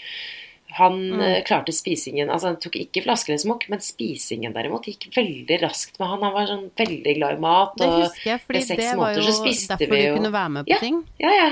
[0.79, 1.19] Han Mm.
[1.19, 5.57] eh, klarte spisingen Altså, han tok ikke flaske eller smokk, men spisingen derimot gikk veldig
[5.61, 6.21] raskt med han.
[6.23, 7.73] Han var sånn veldig glad i mat.
[7.75, 10.77] Det husker jeg, fordi det var jo derfor du kunne være med på Ja.
[10.79, 11.03] ting.
[11.19, 11.49] Ja, ja.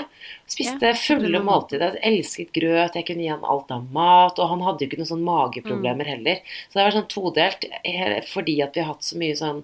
[0.48, 2.00] Spiste Ja, fulle måltider.
[2.02, 2.94] Elsket grøt.
[2.96, 4.40] Jeg kunne gi han alt av mat.
[4.40, 5.52] Og han hadde jo ikke noen sånn Mm.
[5.52, 6.40] mageproblemer heller.
[6.72, 7.66] Så det var sånn todelt.
[8.32, 9.64] Fordi at vi har hatt så mye sånn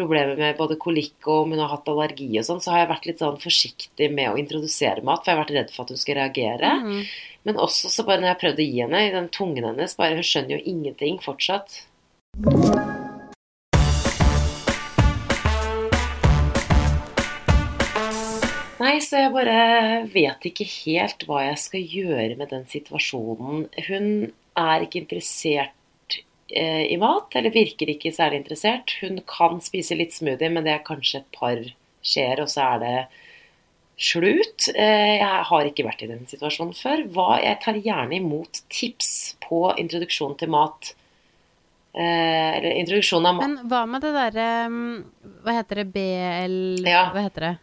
[0.00, 2.90] problemer med både kolikk og om hun har hatt allergi og sånn, så har jeg
[2.94, 5.92] vært litt sånn forsiktig med å introdusere mat, for jeg har vært redd for at
[5.92, 6.72] hun skal reagere.
[6.80, 7.02] Mm.
[7.48, 10.18] Men også så bare når jeg prøvde å gi henne i den tungen hennes, bare
[10.18, 11.82] hun skjønner jo ingenting fortsatt.
[18.80, 19.56] Nei, så jeg bare
[20.08, 23.66] vet ikke helt hva jeg skal gjøre med den situasjonen.
[23.90, 24.06] Hun
[24.56, 25.76] er ikke interessert
[26.50, 28.96] i mat, eller virker ikke særlig interessert.
[29.00, 31.60] Hun kan spise litt smoothie, men det er kanskje et par
[32.02, 32.94] skjeer, og så er det
[34.00, 34.70] slutt.
[34.74, 37.04] Eh, jeg har ikke vært i den situasjonen før.
[37.44, 40.94] Jeg tar gjerne imot tips på introduksjon til mat.
[41.92, 43.48] Eh, eller introduksjon av mat.
[43.48, 44.98] Men hva med det derre mm,
[45.42, 45.88] Hva heter det?
[45.90, 47.08] BL Ja.
[47.10, 47.56] Hva heter det?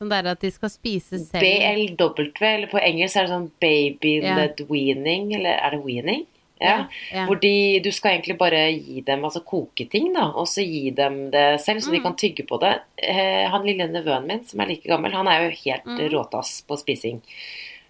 [0.00, 1.44] Sånn der at de skal spise selv.
[1.44, 4.36] BLW, eller på engelsk er det sånn baby Ja.
[4.38, 6.26] led weaning, eller er det weaning?
[6.60, 6.86] Ja.
[7.12, 7.24] ja.
[7.26, 10.90] Hvor de, du skal egentlig bare gi dem, altså koke ting, da, og så gi
[10.92, 12.02] dem det selv, så de Mm.
[12.04, 12.74] kan tygge på det.
[13.00, 16.08] Eh, han lille nevøen min, som er like gammel, han er jo helt Mm.
[16.12, 17.20] råtass på spising.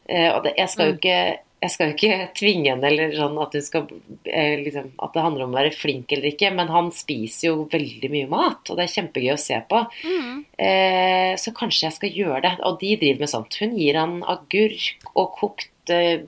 [0.09, 0.99] Eh, og det, jeg skal jo Mm.
[0.99, 3.83] ikke jeg skal jo ikke tvinge henne eller sånn at, skal,
[4.25, 7.67] eh, liksom, at det handler om å være flink eller ikke, men han spiser jo
[7.69, 9.83] veldig mye mat, og det er kjempegøy å se på.
[10.09, 10.45] Mm.
[10.59, 12.55] Eh, så kanskje jeg skal gjøre det.
[12.65, 13.59] Og de driver med sånt.
[13.61, 16.27] Hun gir han agurk og kokte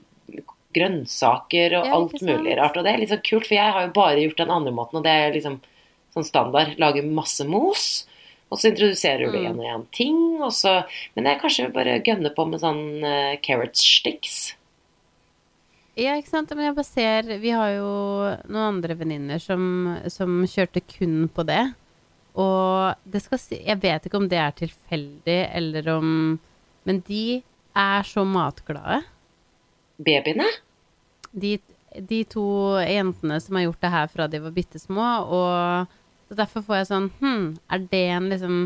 [0.75, 2.77] grønnsaker og Ja, alt mulig rart.
[2.77, 4.97] Og det er litt sånn kult, for jeg har jo bare gjort den andre måten,
[4.99, 5.59] og det er liksom
[6.15, 6.75] sånn standard.
[6.81, 8.05] Lage masse mos.
[8.53, 9.39] Og så introduserer du Mm.
[9.41, 10.19] igjen og igjen ting.
[10.43, 10.83] Og så,
[11.15, 14.53] men jeg kanskje bare gønner på med sånn uh, carrot sticks.
[15.97, 16.49] Ja, ikke sant.
[16.55, 17.89] Men jeg bare ser Vi har jo
[18.49, 21.73] noen andre venninner som, som kjørte kun på det.
[22.35, 26.39] Og det skal si Jeg vet ikke om det er tilfeldig, eller om
[26.85, 27.43] Men de
[27.77, 29.03] er så matglade.
[30.05, 30.45] Babyene?
[31.31, 31.57] De,
[31.97, 32.45] de to
[32.85, 35.09] jentene som har gjort det her fra de var bitte små.
[35.25, 38.63] Og så derfor får jeg sånn Hm, er det en liksom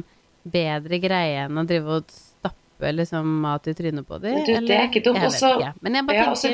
[0.48, 4.38] bedre greie enn å drive og stappe liksom mat i trynet på dem?
[4.46, 5.20] Det er ikke dumt.
[5.20, 5.50] Ja, og så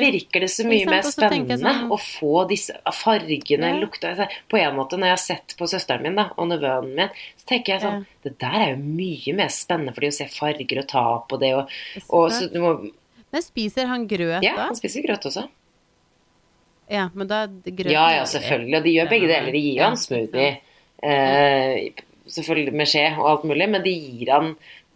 [0.00, 3.78] virker det så mye mer spennende sånn- å få disse fargene, Ja.
[3.78, 4.14] lukta
[4.50, 7.46] På en måte, når jeg har sett på søsteren min da, og nevøen min, så
[7.46, 10.78] tenker jeg sånn Det der er jo mye mer spennende for de å se farger
[10.78, 11.68] og ta på det, og,
[12.08, 12.90] og så du må
[13.34, 14.46] Men spiser han grøt da?
[14.46, 15.48] Ja, han spiser grøt også.
[16.92, 18.76] Ja, men da grøt Ja, ja, selvfølgelig.
[18.78, 19.52] Og de gjør begge deler.
[19.54, 20.50] De gir jo han smoothie.
[21.04, 24.50] Eh, selvfølgelig med skje og alt mulig, men de gir han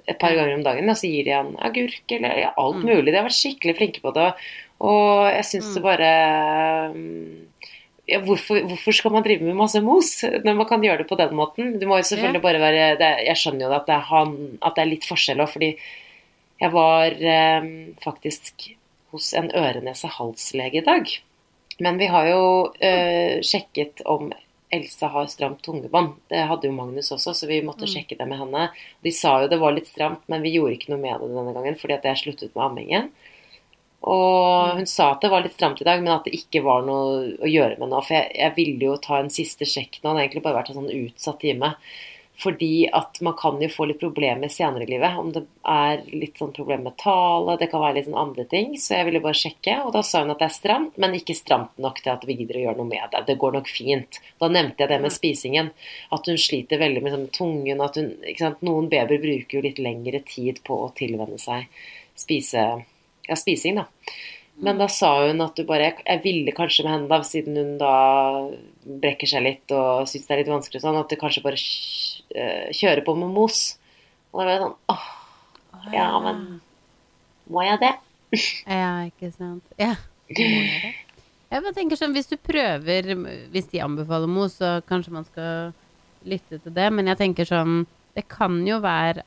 [0.08, 0.88] et par ganger om dagen.
[0.92, 2.86] Og så gir de han agurk eller ja, alt Mm.
[2.92, 3.12] mulig.
[3.12, 4.30] De har vært skikkelig flinke på det.
[4.80, 5.74] Og jeg syns Mm.
[5.74, 6.12] det bare
[6.94, 7.44] mm,
[8.08, 11.16] ja, hvorfor, hvorfor skal man drive med masse mos når man kan gjøre det på
[11.18, 11.78] den måten?
[11.80, 14.74] Du må jo selvfølgelig bare være det, Jeg skjønner jo at det er, han, at
[14.76, 15.76] det er litt forskjell òg, fordi
[16.60, 17.68] jeg var eh,
[18.04, 18.68] faktisk
[19.12, 21.08] hos en øre-nese-hals-lege i dag.
[21.80, 22.42] Men vi har jo
[22.82, 24.32] eh, sjekket om
[24.74, 26.16] Elsa har stramt tungebånd.
[26.28, 27.92] Det hadde jo Magnus også, så vi måtte Mm.
[27.94, 28.66] sjekke det med henne.
[29.02, 31.54] De sa jo det var litt stramt, men vi gjorde ikke noe med det denne
[31.56, 33.08] gangen fordi at jeg sluttet med ammingen.
[34.08, 36.84] Og hun sa at det var litt stramt i dag, men at det ikke var
[36.86, 38.02] noe å gjøre med nå.
[38.04, 40.12] For jeg, jeg ville jo ta en siste sjekk nå.
[40.12, 41.72] Det har egentlig bare vært en sånn utsatt time.
[42.38, 45.16] Fordi at man kan jo få litt problemer senere i livet.
[45.18, 48.76] Om det er litt sånn problem med tale, det kan være litt sånn andre ting.
[48.78, 51.34] Så jeg ville bare sjekke, og da sa hun at det er stramt, men ikke
[51.34, 53.24] stramt nok til at vi gidder å gjøre noe med det.
[53.26, 54.20] Det går nok fint.
[54.38, 55.72] Da nevnte jeg det med spisingen.
[56.14, 57.82] At hun sliter veldig med sånn tungen.
[57.82, 58.14] At hun?
[58.62, 61.66] Noen babyer bruker jo litt lengre tid på å tilvenne seg
[62.18, 62.64] spise,
[63.28, 63.86] ja, spising, da.
[64.58, 67.76] Men da sa hun at du bare Jeg ville kanskje med henne, da, siden hun
[67.78, 67.92] da
[69.02, 71.60] brekker seg litt og syns det er litt vanskelig sånn, at du kanskje bare
[72.34, 73.78] eh, på med mos.
[74.32, 75.06] Og da ble jeg sånn åh,
[75.94, 76.46] ja, men
[77.48, 77.94] må jeg det?
[78.68, 79.64] Ja, ikke sant.
[79.80, 79.94] Ja.
[80.28, 80.94] må jeg det?
[81.48, 83.14] Jeg bare tenker sånn, Hvis du prøver,
[83.52, 85.72] hvis de anbefaler mos, så kanskje man skal
[86.28, 86.90] lytte til det.
[86.92, 87.86] Men jeg tenker sånn
[88.16, 89.24] Det kan jo være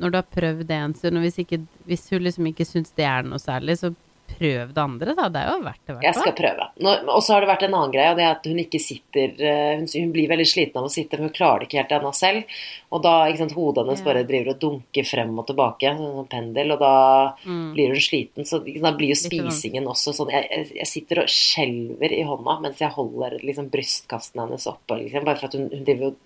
[0.00, 2.94] når du har prøvd det en stund, og hvis, ikke, hvis hun liksom ikke syns
[2.96, 3.90] det er noe særlig, så
[4.38, 5.28] prøv det andre, da.
[5.28, 6.66] Det er jo verdt det, Jeg skal prøve.
[7.08, 9.34] Og så har det vært en annen greie, og det er at hun ikke sitter
[9.40, 11.94] eh, Hun, hun blir veldig sliten av å sitte, men hun klarer det ikke helt
[12.00, 12.44] ennå selv.
[12.90, 14.04] Og da, ikke sant, hodet hennes Ja.
[14.04, 17.74] bare driver og dunker frem og tilbake, sånn pendel, og da Mm.
[17.74, 18.44] blir hun sliten.
[18.46, 19.30] Så da blir jo sånn.
[19.30, 24.40] spisingen også sånn jeg- jeg sitter og skjelver i hånda mens jeg holder liksom brystkassen
[24.40, 26.16] hennes oppe, liksom, bare for at hun, hun driver og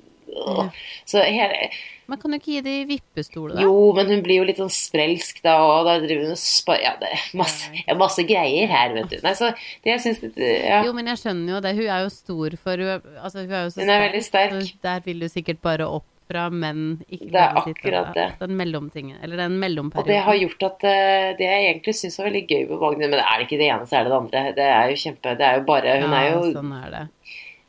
[1.08, 1.68] Så hele,
[2.10, 3.64] Men kan du ikke gi det i vippestol, da?
[3.64, 6.80] jo, men hun blir jo litt sånn sprelsk da, og da driver hun og spar...
[6.84, 9.18] Ja, det er masse, masse greier her, vet du.
[9.24, 9.52] Nei, så
[9.84, 10.82] det jeg syns ja.
[10.84, 11.76] Jo, men jeg skjønner jo det.
[11.78, 14.24] Hun er jo stor for Hun er, altså, hun er jo så Hun er veldig
[14.26, 14.58] sterk.
[14.60, 16.84] så Der vil du sikkert bare opp fra menn.
[17.08, 18.26] Ikke Det er akkurat det.
[18.40, 19.18] Den mellomtingen.
[19.22, 20.04] Eller den mellomperioden.
[20.04, 23.08] Og det har gjort at eh, det jeg egentlig syns var veldig gøy med Wagner,
[23.08, 24.44] men det er ikke det ene, så er det det andre.
[24.56, 27.04] Det er jo kjempe Det er jo bare Hun er ja, jo Sånn er det.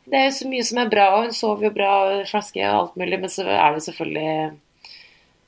[0.06, 2.62] Det er jo så mye som er bra, og hun sover jo bra, og flaske
[2.62, 4.28] og alt mulig, men så er det selvfølgelig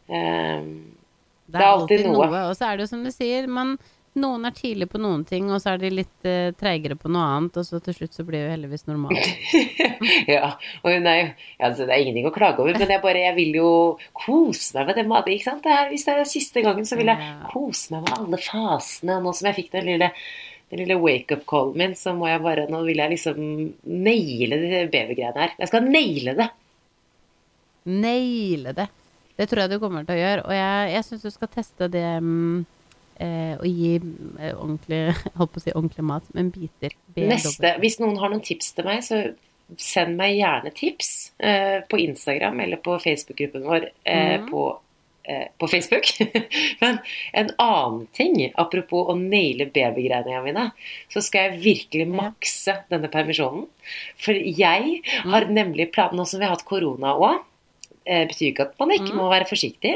[0.09, 0.73] eh,
[1.47, 2.27] Det er alltid noe.
[2.49, 3.77] Og så er det jo som du sier, man,
[4.19, 7.23] noen er tidlig på noen ting, og så er de litt eh, treigere på noe
[7.37, 9.31] annet, og så til slutt så blir det heldigvis normalt.
[10.29, 10.53] Ja,
[10.85, 11.25] og hun er jo
[11.67, 13.71] altså, Det er ingenting å klage over, men jeg bare Jeg vil jo
[14.15, 15.65] kose meg med det matet, ikke sant?
[15.65, 19.19] Det er, hvis det er siste gangen, så vil jeg kose meg med alle fasene.
[19.25, 20.11] Nå som jeg fikk den lille
[20.71, 23.39] den lille wake-up-callen min, så må jeg bare Nå vil jeg liksom
[23.89, 25.55] naile de babygreiene her.
[25.59, 26.49] Jeg skal naile det.
[27.89, 28.89] Naile det.
[29.39, 30.43] Det tror jeg du kommer til å gjøre.
[30.49, 32.57] Og jeg, jeg syns du skal teste det mm,
[33.23, 35.03] eh, å gi eh, ordentlig
[35.39, 36.97] Holdt på å si ordentlig mat, men biter.
[37.19, 39.23] Neste, hvis noen har noen tips til meg, så
[39.79, 41.09] send meg gjerne tips
[41.45, 44.47] eh, på Instagram eller på Facebook-gruppen vår eh, Mhm.
[44.51, 44.67] på,
[45.59, 46.09] på Facebook.
[46.81, 46.99] Men
[47.33, 50.65] en annen ting, apropos å naile babygreiene mine,
[51.13, 53.67] så skal jeg virkelig makse denne permisjonen.
[54.17, 55.31] For jeg Mm.
[55.33, 57.43] har nemlig plan Nå som vi har hatt korona òg,
[58.07, 59.17] eh, betyr ikke at man ikke Mm.
[59.21, 59.95] må være forsiktig,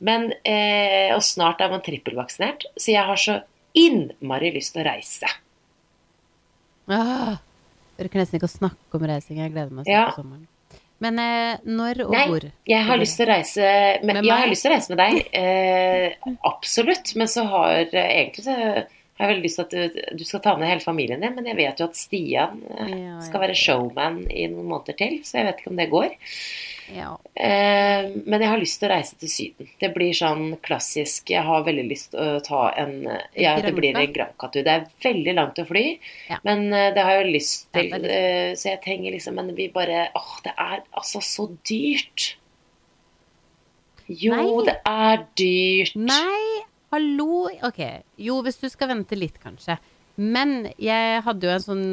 [0.00, 3.42] men eh, og snart er man trippelvaksinert, så jeg har så
[3.74, 5.28] innmari lyst til å reise.
[6.90, 7.36] Ah,
[8.00, 9.38] orker nesten ikke å snakke om reising.
[9.38, 10.06] Jeg gleder meg sånn Ja.
[10.10, 10.46] til sommeren.
[11.00, 12.46] Men eh, når og Nei, hvor?
[12.68, 13.68] Jeg har lyst til å reise
[14.04, 15.20] med, Med jeg har lyst til å reise med deg.
[15.40, 17.14] Eh, absolutt.
[17.16, 18.56] Men så har eh, egentlig så
[19.20, 21.34] har jeg veldig lyst til at du, du skal ta med hele familien din.
[21.36, 25.20] Men jeg vet jo at Stian eh, Ja, skal være showman i noen måneder til,
[25.28, 26.14] så jeg vet ikke om det går.
[26.90, 27.12] Ja.
[27.38, 29.68] Eh, men jeg har lyst til å reise til Syden.
[29.78, 32.96] Det blir sånn klassisk Jeg har veldig lyst til å ta en
[33.38, 34.64] Ja, det blir en Granca-tur.
[34.66, 35.84] Det er veldig langt å fly,
[36.32, 36.40] Ja.
[36.42, 37.92] men eh, det har jeg jo lyst til.
[37.94, 42.32] det eh, så jeg tenker liksom Men vi bare Åh, det er altså så dyrt.
[44.10, 44.64] Jo, Nei.
[44.66, 45.94] det er dyrt.
[45.94, 47.48] Nei, hallo.
[47.66, 47.80] Ok,
[48.20, 49.78] jo, hvis du skal vente litt, kanskje.
[50.20, 51.84] Men jeg hadde jo en sånn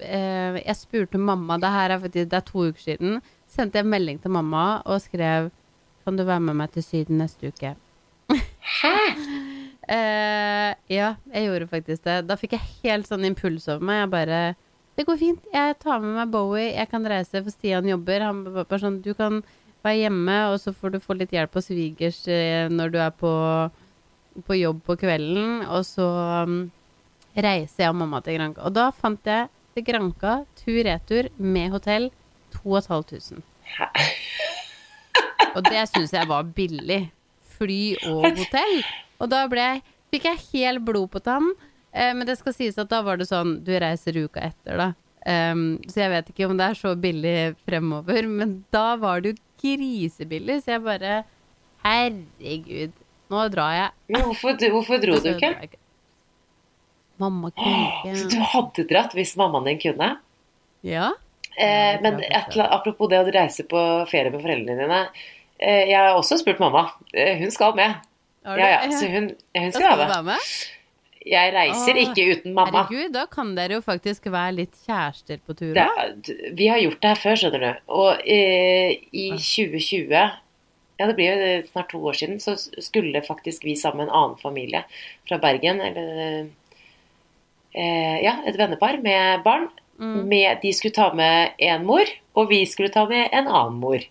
[0.00, 3.20] eh, Jeg spurte mamma, det her er faktisk det er to uker siden.
[3.52, 5.52] Sendte jeg melding til mamma og skrev
[6.04, 7.76] Kan du være med meg til Syden neste uke?
[8.80, 8.96] Hæ?
[9.86, 12.14] Eh, ja, jeg gjorde faktisk det.
[12.26, 14.00] Da fikk jeg helt sånn impuls over meg.
[14.00, 14.40] Jeg bare
[14.98, 15.44] Det går fint.
[15.52, 16.72] Jeg tar med meg Bowie.
[16.74, 18.24] Jeg kan reise, for Stian jobber.
[18.26, 19.44] Han bare sånn Du kan
[19.86, 23.14] være hjemme, og så får du få litt hjelp av svigers eh, når du er
[23.14, 23.30] på,
[24.46, 25.62] på jobb på kvelden.
[25.70, 26.06] Og så
[26.46, 26.58] um,
[27.36, 28.66] reiser jeg og mamma til Granca.
[28.68, 32.10] Og da fant jeg til Granca tur-retur med hotell
[32.56, 33.44] 2500.
[33.76, 33.90] Hæ?
[35.56, 37.06] Og det syns jeg var billig.
[37.56, 38.76] Fly og hotell.
[39.22, 41.48] Og da ble jeg, fikk jeg helt blod på tann.
[41.96, 44.92] Eh, men det skal sies at da var det sånn Du reiser uka etter, da.
[45.26, 48.28] Um, så jeg vet ikke om det er så billig fremover.
[48.30, 51.16] Men da var det jo grisebillig, så jeg bare
[51.86, 52.94] Herregud,
[53.32, 53.92] nå drar jeg.
[54.12, 55.52] Men hvorfor, hvorfor dro du ikke?
[55.66, 55.80] ikke?
[57.22, 60.10] Mamma kunne Så du hadde dratt hvis mammaen din kunne?
[60.86, 61.14] Ja?
[61.56, 65.02] Eh, men et, apropos det å reise på ferie med foreldrene dine.
[65.56, 66.90] Eh, jeg har også spurt mamma.
[67.16, 67.96] Eh, hun skal med.
[68.46, 70.50] Ja, ja, så hun, hun skal skal være med.
[71.26, 72.84] Jeg reiser ikke uten mamma.
[72.84, 75.72] Herregud, da kan dere jo faktisk være litt kjærester på tur
[76.54, 77.80] vi har gjort det her før, skjønner du.
[77.96, 80.12] Og eh, i 2020
[80.96, 84.38] ja, det blir jo snart to år siden, så skulle faktisk vi sammen en annen
[84.40, 84.84] familie
[85.28, 86.46] fra Bergen, eller
[87.76, 89.68] eh, Ja, et vennepar med barn.
[90.00, 90.28] Mm.
[90.28, 94.02] Med, de skulle ta med én mor, og vi skulle ta med en annen mor.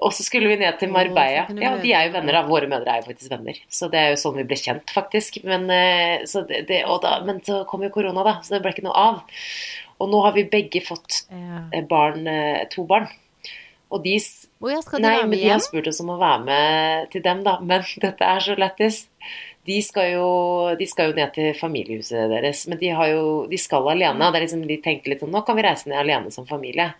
[0.00, 1.44] Og så skulle vi ned til Marbella.
[1.60, 2.44] Ja, de er jo venner, da.
[2.48, 3.58] Våre mødre er jo faktisk venner.
[3.68, 5.42] Så det er jo sånn vi ble kjent, faktisk.
[5.44, 8.62] Men, eh, så, det, det, og da, men så kom jo korona, da, så det
[8.64, 9.20] ble ikke noe av.
[10.00, 13.10] Og nå har vi begge fått eh, barn, eh, to barn.
[13.90, 14.16] Og de
[14.60, 16.42] Å ja, skal de Nei, være men med de har spurt oss om å være
[16.44, 17.54] med til dem, da.
[17.64, 19.06] Men dette er så lættis.
[19.68, 24.18] De de skal jo ned til familiehuset deres, men de, har jo, de skal alene.
[24.18, 24.26] Mm.
[24.32, 26.90] Det er liksom, de tenker litt sånn Nå kan vi reise ned alene som familie.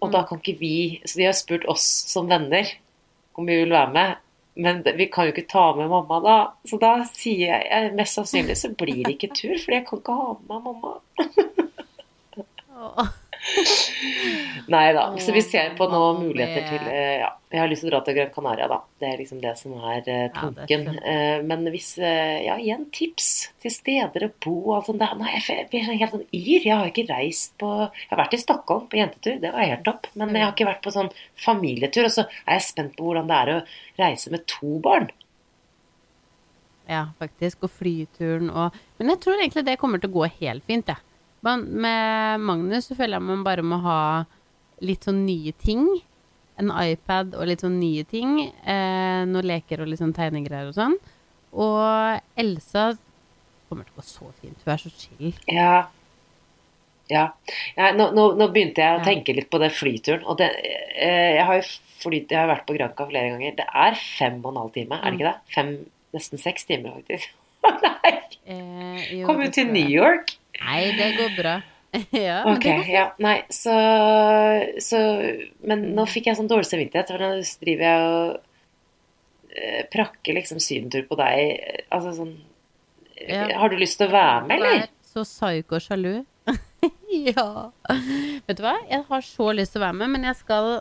[0.00, 0.12] Og Mm.
[0.12, 2.66] da kan ikke vi Så de har spurt oss som venner
[3.38, 4.16] om vi vil være med.
[4.56, 6.36] men vi kan jo ikke ta med mamma da.
[6.64, 9.98] Så da sier jeg eh, mest sannsynlig så blir det ikke tur, for jeg kan
[9.98, 10.92] ikke ha med meg mamma.
[14.72, 15.18] Nei da.
[15.20, 18.00] Så vi ser på noen muligheter til eh, Ja, jeg har lyst til å dra
[18.06, 18.78] til Gran Canaria, da.
[19.00, 20.86] Det er liksom det som er tanken.
[20.94, 21.02] Ja.
[21.12, 23.30] Eh, Men hvis eh, Ja, igjen tips
[23.62, 25.16] til steder å bo og der.
[25.20, 26.64] Nei, jeg blir helt sånn yr.
[26.64, 29.84] Jeg har ikke reist på Jeg har vært i Stockholm på jentetur, det var helt
[29.86, 30.08] topp.
[30.16, 31.12] Men jeg har ikke vært på sånn
[31.44, 32.08] familietur.
[32.08, 33.60] Og så er jeg spent på hvordan det er å
[34.00, 35.10] reise med to barn.
[36.88, 37.64] Ja, faktisk.
[37.64, 41.00] Og flyturen og Men jeg tror egentlig det kommer til å gå helt fint, jeg.
[41.44, 44.00] Men med Magnus så føler jeg man bare må ha
[44.84, 45.86] litt sånn nye ting.
[46.60, 48.38] En iPad og litt sånn nye ting.
[48.46, 50.96] Eh, noen leker og litt sånn tegnegreier og sånn.
[51.54, 52.92] Og Elsa
[53.68, 54.64] kommer til å gå så fint.
[54.64, 55.34] Hun er så chill.
[55.50, 55.74] Ja.
[57.12, 57.24] Ja.
[57.76, 60.24] ja nå, nå, nå begynte jeg å tenke litt på det flyturen.
[60.30, 60.50] Og det,
[60.96, 61.66] eh, jeg har jo
[62.04, 63.58] flyt, jeg har vært på Granca flere ganger.
[63.60, 65.54] Det er fem og en halv time, er det ikke det?
[65.56, 65.74] Fem,
[66.16, 67.34] nesten seks timer, faktisk.
[67.84, 68.14] Nei!
[68.44, 69.70] Eh, jo, Kom ut til.
[69.72, 70.36] New York.
[70.60, 71.54] Nei, det går bra.
[72.26, 73.04] ja, Ok, ja.
[73.22, 73.74] Nei, så,
[74.82, 74.98] så
[75.62, 77.30] Men nå fikk jeg sånn dårlig samvittighet, for nå
[77.62, 81.84] driver jeg og eh, prakker liksom sydentur på deg.
[81.94, 82.34] Altså sånn
[83.24, 83.46] Ja.
[83.60, 84.86] Har du lyst til å være med, eller?
[84.88, 86.24] er så psyko sjalu.
[87.30, 87.46] ja.
[88.48, 88.74] Vet du hva?
[88.90, 90.72] Jeg har så lyst til å være med, men jeg skal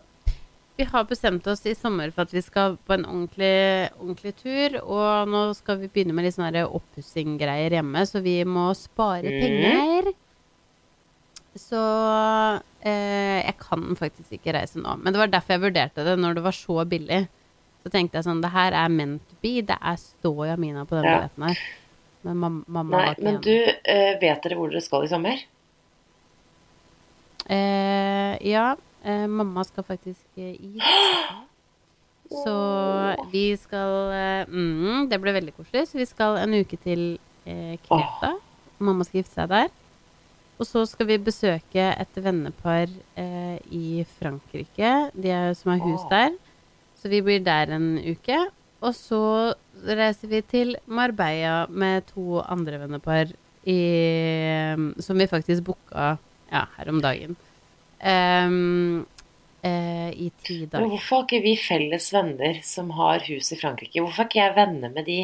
[0.76, 4.80] Vi har bestemt oss i sommer for at vi skal på en ordentlig, ordentlig tur.
[4.82, 9.42] Og nå skal vi begynne med litt sånne oppussing-greier hjemme, så vi må spare Mm.
[9.44, 10.14] penger.
[11.56, 11.78] Så
[12.82, 14.96] eh, jeg kan faktisk ikke reise nå.
[14.98, 17.28] Men det var derfor jeg vurderte det, når det var så billig.
[17.84, 19.62] Så tenkte jeg sånn Det her er meant to be.
[19.62, 21.20] Det er stå Jamina på den Ja.
[21.20, 21.58] billetten her.
[22.24, 23.52] Men mam mamma Nei, men du,
[23.86, 25.38] eh, vet dere hvor dere skal i sommer?
[27.50, 30.80] Eh, ja, eh, mamma skal faktisk eh, i
[32.34, 32.56] Så
[33.32, 35.86] vi skal eh, mm, Det ble veldig koselig.
[35.90, 38.34] Så vi skal en uke til eh, Kreta.
[38.84, 39.70] Mamma skal gifte seg der.
[40.62, 42.88] Og så skal vi besøke et vennepar
[43.20, 46.36] eh, i Frankrike, de er, som har hus der.
[47.02, 48.38] Så vi blir der en uke.
[48.84, 53.34] Og så reiser vi til Marbella med to andre vennepar
[53.68, 53.80] i,
[55.00, 56.14] som vi faktisk booka
[56.52, 57.38] ja, her om dagen.
[58.04, 59.06] Ehm,
[59.64, 64.02] uh, I ti Men hvorfor har ikke vi felles venner som har hus i Frankrike?
[64.02, 65.22] Hvorfor er ikke jeg venner med de?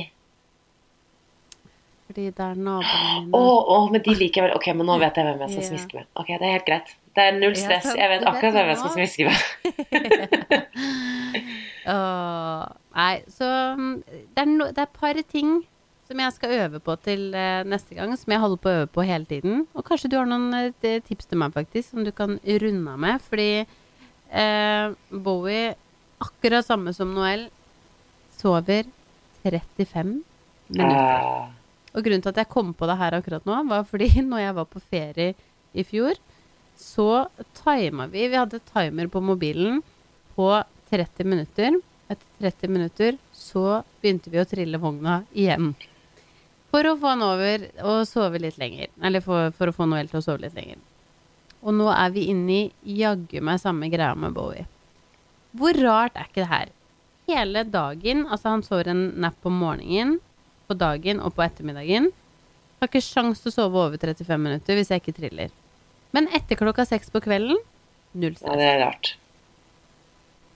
[2.09, 3.41] Fordi det er naboene Å, mine.
[3.75, 6.07] å, men de liker vel Ok, men nå vet jeg hvem jeg skal smiske med.
[6.17, 6.95] Ok, det er helt greit.
[7.17, 7.89] Det er null stress.
[7.99, 9.37] Jeg vet akkurat hvem jeg skal smiske med.
[11.93, 12.63] oh,
[12.95, 15.59] nei, så mm, det er, no, det er et par ting
[16.09, 18.87] som jeg skal øve på til eh, neste gang, som jeg holder på å øve
[18.95, 19.59] på hele tiden.
[19.77, 23.03] Og kanskje du har noen eh, tips til meg, faktisk, som du kan runde av
[23.03, 23.21] med.
[23.29, 25.75] Fordi eh, Bowie,
[26.25, 27.45] akkurat samme som Noel,
[28.39, 28.89] sover
[29.43, 30.15] 35
[30.73, 30.97] minutter.
[30.97, 31.53] Ah,
[31.93, 34.57] Og grunnen til at jeg kom på det her akkurat nå, var fordi når jeg
[34.57, 35.35] var på ferie
[35.77, 36.17] i fjor,
[36.79, 37.27] så
[37.59, 39.83] tima vi Vi hadde timer på mobilen
[40.33, 40.49] på
[40.89, 41.77] 30 minutter.
[42.09, 45.75] Etter 30 minutter så begynte vi å trille vogna igjen.
[46.69, 48.91] For å få han over og sove litt lenger.
[49.01, 50.77] Eller for, for å få Noel til å sove litt lenger.
[51.65, 54.67] Og nå er vi inne i jaggu meg samme greia med Bowie.
[55.57, 56.73] Hvor rart er ikke det her?
[57.29, 60.17] Hele dagen, altså han sover en napp på morgenen,
[60.69, 62.11] på dagen og på ettermiddagen.
[62.79, 65.53] Har ikke sjans til å sove over 35 minutter hvis jeg ikke triller.
[66.15, 67.59] Men etter klokka seks på kvelden,
[68.13, 68.57] null ja, stress.
[68.61, 69.11] det er rart.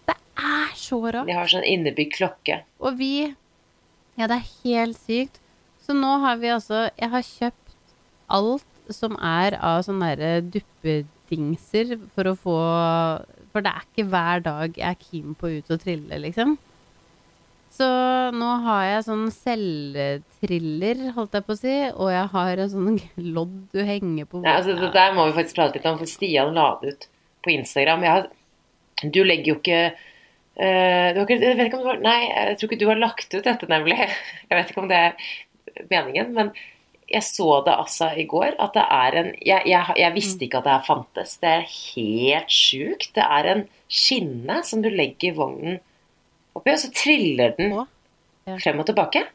[0.10, 1.30] Det er så rart.
[1.30, 2.62] De har sånn innebygd klokke.
[2.82, 3.14] Og vi
[4.14, 5.40] Ja, det er helt sykt.
[5.84, 7.74] Så nå har vi altså Jeg har kjøpt
[8.34, 12.60] alt som er av sånne derre duppedingser for å få
[13.54, 16.56] For det er ikke hver dag jeg er keen på å ut og trille, liksom.
[17.74, 17.86] Så
[18.38, 23.00] nå har jeg sånn selvtriller, holdt jeg på å si, og jeg har en sånn
[23.36, 26.10] lodd du henger på Nei, altså, det der må vi faktisk prate litt om, for
[26.10, 27.08] Stian la det ut
[27.44, 28.06] på Instagram.
[28.06, 28.28] Har,
[29.04, 32.82] du legger jo ikke uh, du har ikke, jeg ikke har, Nei, jeg tror ikke
[32.84, 33.98] du har lagt ut dette, nemlig.
[34.50, 35.18] Jeg vet ikke om det er
[35.90, 36.52] meningen, men
[37.12, 38.56] jeg så det altså i går.
[38.64, 41.38] At det er en Jeg, jeg, jeg visste ikke at det her fantes.
[41.42, 43.12] Det er helt sjukt.
[43.16, 45.80] Det er en skinne som du legger vognen
[46.54, 47.74] oppi, og så triller den
[48.62, 49.26] frem og tilbake.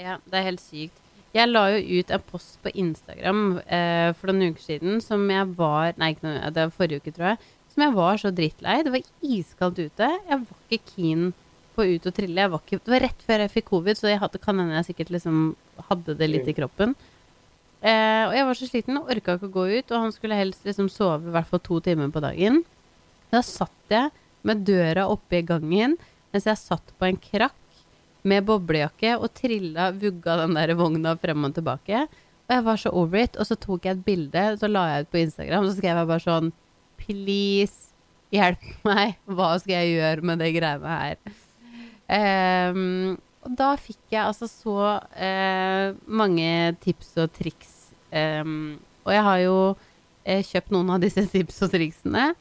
[0.00, 0.96] Ja, det er helt sykt.
[1.30, 5.52] Jeg la jo ut en post på Instagram eh, for noen uker siden som jeg
[5.54, 7.50] var Nei, ikke noe, det var forrige uke, tror jeg.
[7.70, 8.80] Som jeg var så drittlei.
[8.82, 10.08] Det var iskaldt ute.
[10.10, 11.28] Jeg var ikke keen
[11.80, 12.48] på ut og trille.
[12.52, 14.92] Var ikke, det var rett før jeg fikk covid, så jeg hadde, kan hende jeg
[14.92, 15.40] sikkert liksom
[15.88, 16.94] hadde det litt i kroppen.
[17.80, 20.36] Eh, og jeg var så sliten og orka ikke å gå ut, og han skulle
[20.36, 22.60] helst liksom sove i hvert fall to timer på dagen.
[23.32, 24.12] Da satt jeg
[24.46, 25.96] med døra oppe i gangen
[26.30, 27.56] mens jeg satt på en krakk
[28.28, 32.04] med boblejakke og trilla, vugga den der vogna frem og tilbake.
[32.46, 33.38] Og jeg var så over it.
[33.40, 36.10] Og så tok jeg et bilde, så la jeg ut på Instagram, så skrev jeg
[36.12, 36.52] bare sånn
[37.00, 37.90] Please,
[38.34, 39.16] hjelp meg.
[39.26, 41.38] Hva skal jeg gjøre med de greiene her?
[42.10, 46.48] Um, og da fikk jeg altså så uh, mange
[46.82, 47.70] tips og triks.
[48.10, 52.32] Um, og jeg har jo uh, kjøpt noen av disse tips og triksene.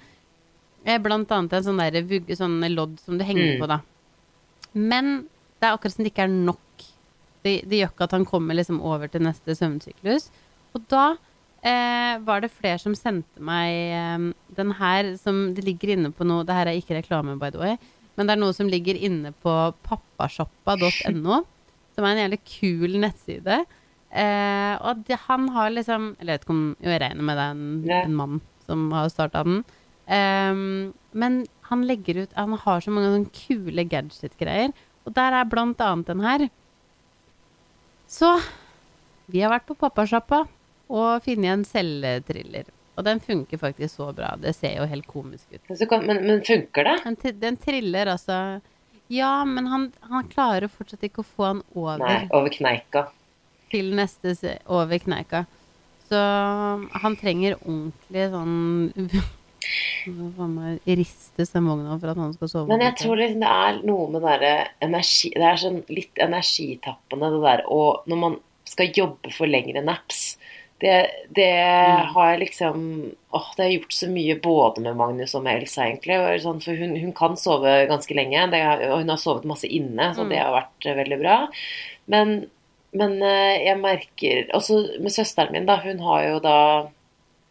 [0.88, 3.61] Uh, blant annet en sånn der vugge, sånn lodd som du henger Mm.
[3.61, 3.80] på, da.
[4.74, 5.11] Men
[5.59, 6.65] det er akkurat som det ikke er nok.
[7.45, 10.28] Det, det gjør ikke at han kommer liksom over til neste søvnsyklus.
[10.76, 11.05] Og da
[11.63, 14.26] eh, var det flere som sendte meg eh,
[14.57, 17.61] den her som Det ligger inne på noe Det her er ikke reklame, by the
[17.61, 17.78] way.
[18.20, 19.51] Men det er noe som ligger inne på
[19.88, 21.38] pappashoppa.no.
[21.95, 23.61] Som er en jævlig kul nettside.
[24.11, 27.38] Eh, og det, han har liksom Eller jeg vet ikke om jo, Jeg regner med
[27.38, 27.67] det er en,
[27.99, 29.59] en mann som har starta den.
[30.09, 30.61] Eh,
[31.24, 31.39] men
[31.70, 34.74] han legger ut Han har så mange sånne kule gadget-greier.
[35.07, 36.47] Og der er blant annet den her.
[38.09, 38.34] Så
[39.30, 40.43] vi har vært på pappasjappa
[40.89, 42.67] og funnet en celletriller.
[42.99, 44.33] Og den funker faktisk så bra.
[44.35, 45.63] Det ser jo helt komisk ut.
[45.87, 46.97] Kan, men, men funker det?
[47.05, 48.59] Den, den triller altså
[49.07, 53.07] Ja, men han, han klarer fortsatt ikke å få han over Nei, over kneika.
[53.71, 54.35] til neste
[54.67, 55.45] over kneika.
[56.09, 58.53] Så han trenger ordentlig sånn
[60.09, 62.67] den vogna for at han skal sove.
[62.71, 67.31] Men jeg tror liksom det er noe med derre energi Det er sånn litt energitappende,
[67.35, 67.65] det der.
[67.71, 68.39] Og når man
[68.69, 70.33] skal jobbe for lengre naps
[70.82, 70.95] det,
[71.36, 72.05] det Mm.
[72.13, 72.84] har jeg liksom
[73.32, 76.15] Åh, det har gjort så mye både med Magnus og med Elsa, egentlig.
[76.41, 80.07] Sånn, for hun, hun kan sove ganske lenge, det, og hun har sovet masse inne,
[80.15, 80.30] så Mm.
[80.30, 81.36] det har vært eh, veldig bra.
[82.07, 82.49] Men,
[82.93, 85.75] men eh, jeg merker Også med søsteren min, da.
[85.84, 86.88] Hun har jo da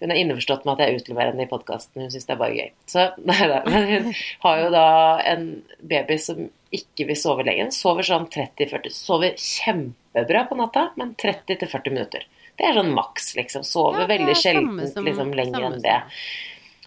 [0.00, 2.02] hun er innforstått med at jeg utleverer henne i podkasten.
[2.02, 2.68] Hun syns det er bare gøy.
[2.86, 3.62] Så, nei da.
[3.66, 4.12] Men hun
[4.44, 4.84] har jo da
[5.26, 5.46] en
[5.82, 7.64] baby som ikke vil sove lenge.
[7.66, 12.26] Hun sover sånn 30-40 Sover kjempebra på natta, men 30-40 minutter.
[12.58, 13.62] Det er sånn maks, liksom.
[13.64, 16.00] Sover Ja, veldig sjelden liksom, lenger enn det.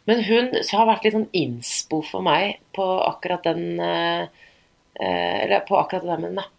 [0.09, 4.23] Men hun så har vært litt sånn innspo for meg på akkurat den eh,
[4.99, 6.51] eh, Eller på akkurat det der med nap,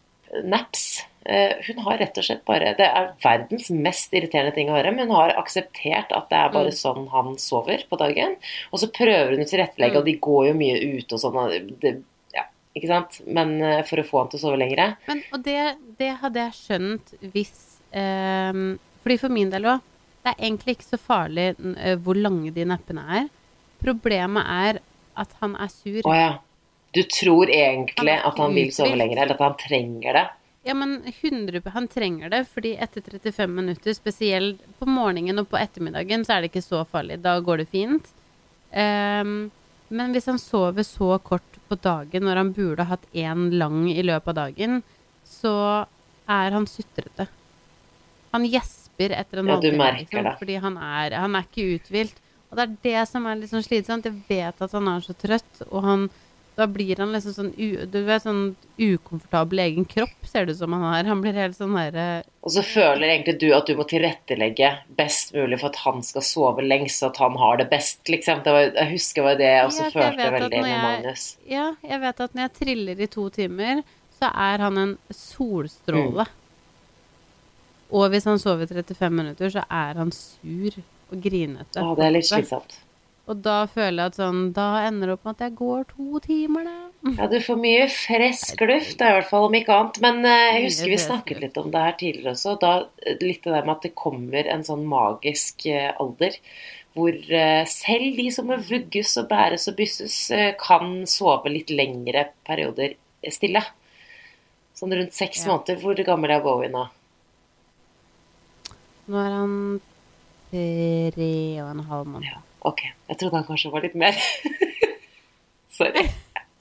[0.45, 0.85] naps.
[1.27, 4.91] Eh, hun har rett og slett bare Det er verdens mest irriterende ting å høre,
[4.95, 6.79] men hun har akseptert at det er bare Mm.
[6.81, 8.37] sånn han sover på dagen.
[8.73, 9.99] Og så prøver hun å tilrettelegge, Mm.
[9.99, 11.37] og de går jo mye ut og sånn.
[11.37, 12.03] og Det,
[12.35, 12.43] ja,
[12.75, 13.21] ikke sant?
[13.27, 14.97] Men eh, for å få han til å sove lengre.
[15.07, 17.53] Men, og det, det hadde jeg skjønt hvis
[17.93, 19.83] ehm, Fordi for min del òg,
[20.23, 23.29] det er egentlig ikke så farlig eh, hvor lange de neppene er.
[23.83, 24.79] Problemet er
[25.19, 26.01] at han er sur.
[26.07, 26.33] Å ja.
[26.93, 30.25] Du tror egentlig Han at han vil sove lenger, eller at han trenger det.
[30.63, 35.59] Ja, men 100, han trenger det, fordi etter 35 minutter, spesielt på morgenen og på
[35.59, 37.19] ettermiddagen, så er det ikke så farlig.
[37.25, 38.13] Da går det fint.
[38.71, 39.51] Um,
[39.93, 44.05] men hvis han sover så kort på dagen, når han burde hatt én lang i
[44.05, 44.79] løpet av dagen,
[45.27, 45.57] så
[46.31, 47.27] er han sutrete.
[48.37, 50.39] Han gjesper etter en Ja, halvtime, det.
[50.39, 52.15] fordi han er, han er ikke uthvilt.
[52.51, 54.05] Og det er det som er litt sånn slitsomt.
[54.05, 56.11] Jeg vet at han er så trøtt, og han
[56.55, 60.53] da blir han liksom sånn, u, du vet, sånn ukomfortabel i egen kropp, ser det
[60.53, 61.09] ut som han er.
[61.09, 64.69] Han blir helt sånn derre Og så føler egentlig du at du må tilrettelegge
[64.99, 68.43] best mulig for at han skal sove lengst, så at han har det best, liksom.
[68.45, 71.25] Det var, jeg husker var det jeg også Ja, jeg følte veldig med Magnus.
[71.49, 73.83] Ja, jeg vet at når jeg triller i to timer,
[74.21, 76.29] så er han en solstråle.
[77.93, 80.79] Og hvis han sover 35 minutter, så er han sur
[81.13, 81.77] og grinete.
[81.77, 82.79] Ja, det er litt slitsomt.
[83.31, 86.21] Og da føler jeg at sånn Da ender det opp med at jeg går to
[86.25, 86.79] timer, da.
[87.19, 90.01] Ja, du får mye frisk luft, i hvert fall, om ikke annet.
[90.03, 92.57] Men eh, jeg husker vi snakket litt om det her tidligere også.
[92.63, 92.73] Da,
[93.07, 96.39] eh, litt det der med at det kommer en sånn magisk eh, alder
[96.93, 97.15] hvor
[97.73, 100.17] selv de som må vugges og bæres og bysses,
[100.61, 102.93] kan sove litt lengre perioder
[103.33, 103.63] stille.
[104.77, 105.55] Sånn rundt seks Ja.
[105.55, 105.81] måneder.
[105.81, 106.83] Hvor gammel er Bowie nå?
[109.11, 109.55] Nå er han
[110.53, 111.31] tre
[111.65, 112.37] og en halv måned.
[112.69, 114.15] Ok, jeg trodde han kanskje var litt mer.
[115.79, 116.05] Sorry.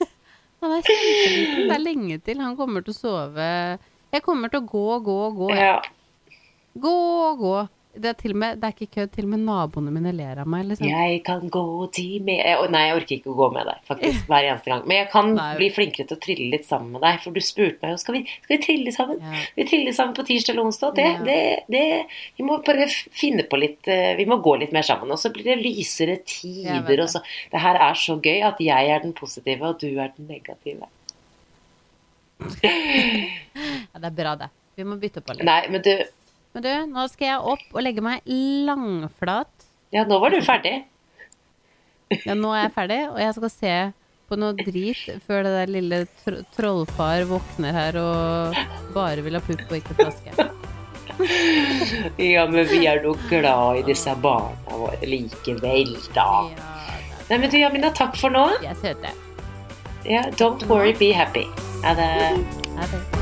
[0.62, 1.68] Han er kjempeliten.
[1.68, 2.40] Det er lenge til.
[2.42, 3.46] Han kommer til å sove
[4.14, 5.48] Jeg kommer til å gå, gå, gå.
[5.58, 5.76] Ja,
[6.72, 6.92] Gå,
[7.36, 7.54] gå.
[7.92, 9.10] Det er, til og med, det er ikke kødd.
[9.12, 10.62] Til og med naboene mine ler av meg.
[10.70, 10.86] Liksom.
[10.88, 11.62] jeg kan gå
[11.92, 14.86] ti med Å, Nei, jeg orker ikke å gå med deg, faktisk, hver eneste gang.
[14.88, 15.48] Men jeg kan Nei.
[15.58, 18.16] bli flinkere til å trille litt sammen med deg, for du spurte meg jo skal
[18.16, 19.20] vi, skal vi trille sammen.
[19.20, 19.42] Ja.
[19.58, 20.94] Vi triller sammen på tirsdag eller onsdag.
[20.96, 21.20] Det, Ja.
[21.28, 21.36] det,
[21.76, 21.82] det,
[22.40, 25.12] vi må bare finne på litt eh, Vi må gå litt mer sammen.
[25.12, 27.04] Og så blir det lysere tider.
[27.04, 27.20] Og så.
[27.52, 30.88] Det her er så gøy at jeg er den positive, og du er den negative.
[33.92, 34.48] Ja, det er bra, det.
[34.80, 35.44] Vi må bytte på litt.
[35.44, 35.92] Nei, men du
[36.52, 38.24] Men du, nå skal jeg opp og legge meg
[38.68, 39.68] langflat.
[39.92, 40.82] Ja, nå var du ferdig.
[42.26, 43.76] Ja, nå er jeg ferdig, og jeg skal se
[44.28, 48.60] på noe drit før det der lille tr trollfar våkner her og
[48.94, 50.50] bare vil ha pupp og ikke flaske.
[52.20, 56.28] Ja, men vi er nå glad i disse barna våre likevel, da.
[56.56, 56.72] Ja,
[57.28, 58.42] Nei, men du Jamina, takk for nå.
[58.60, 59.14] Jeg er søte.
[60.04, 61.46] Ja, don't worry, be happy.
[61.84, 62.12] Ha det.
[62.76, 63.21] Ha det.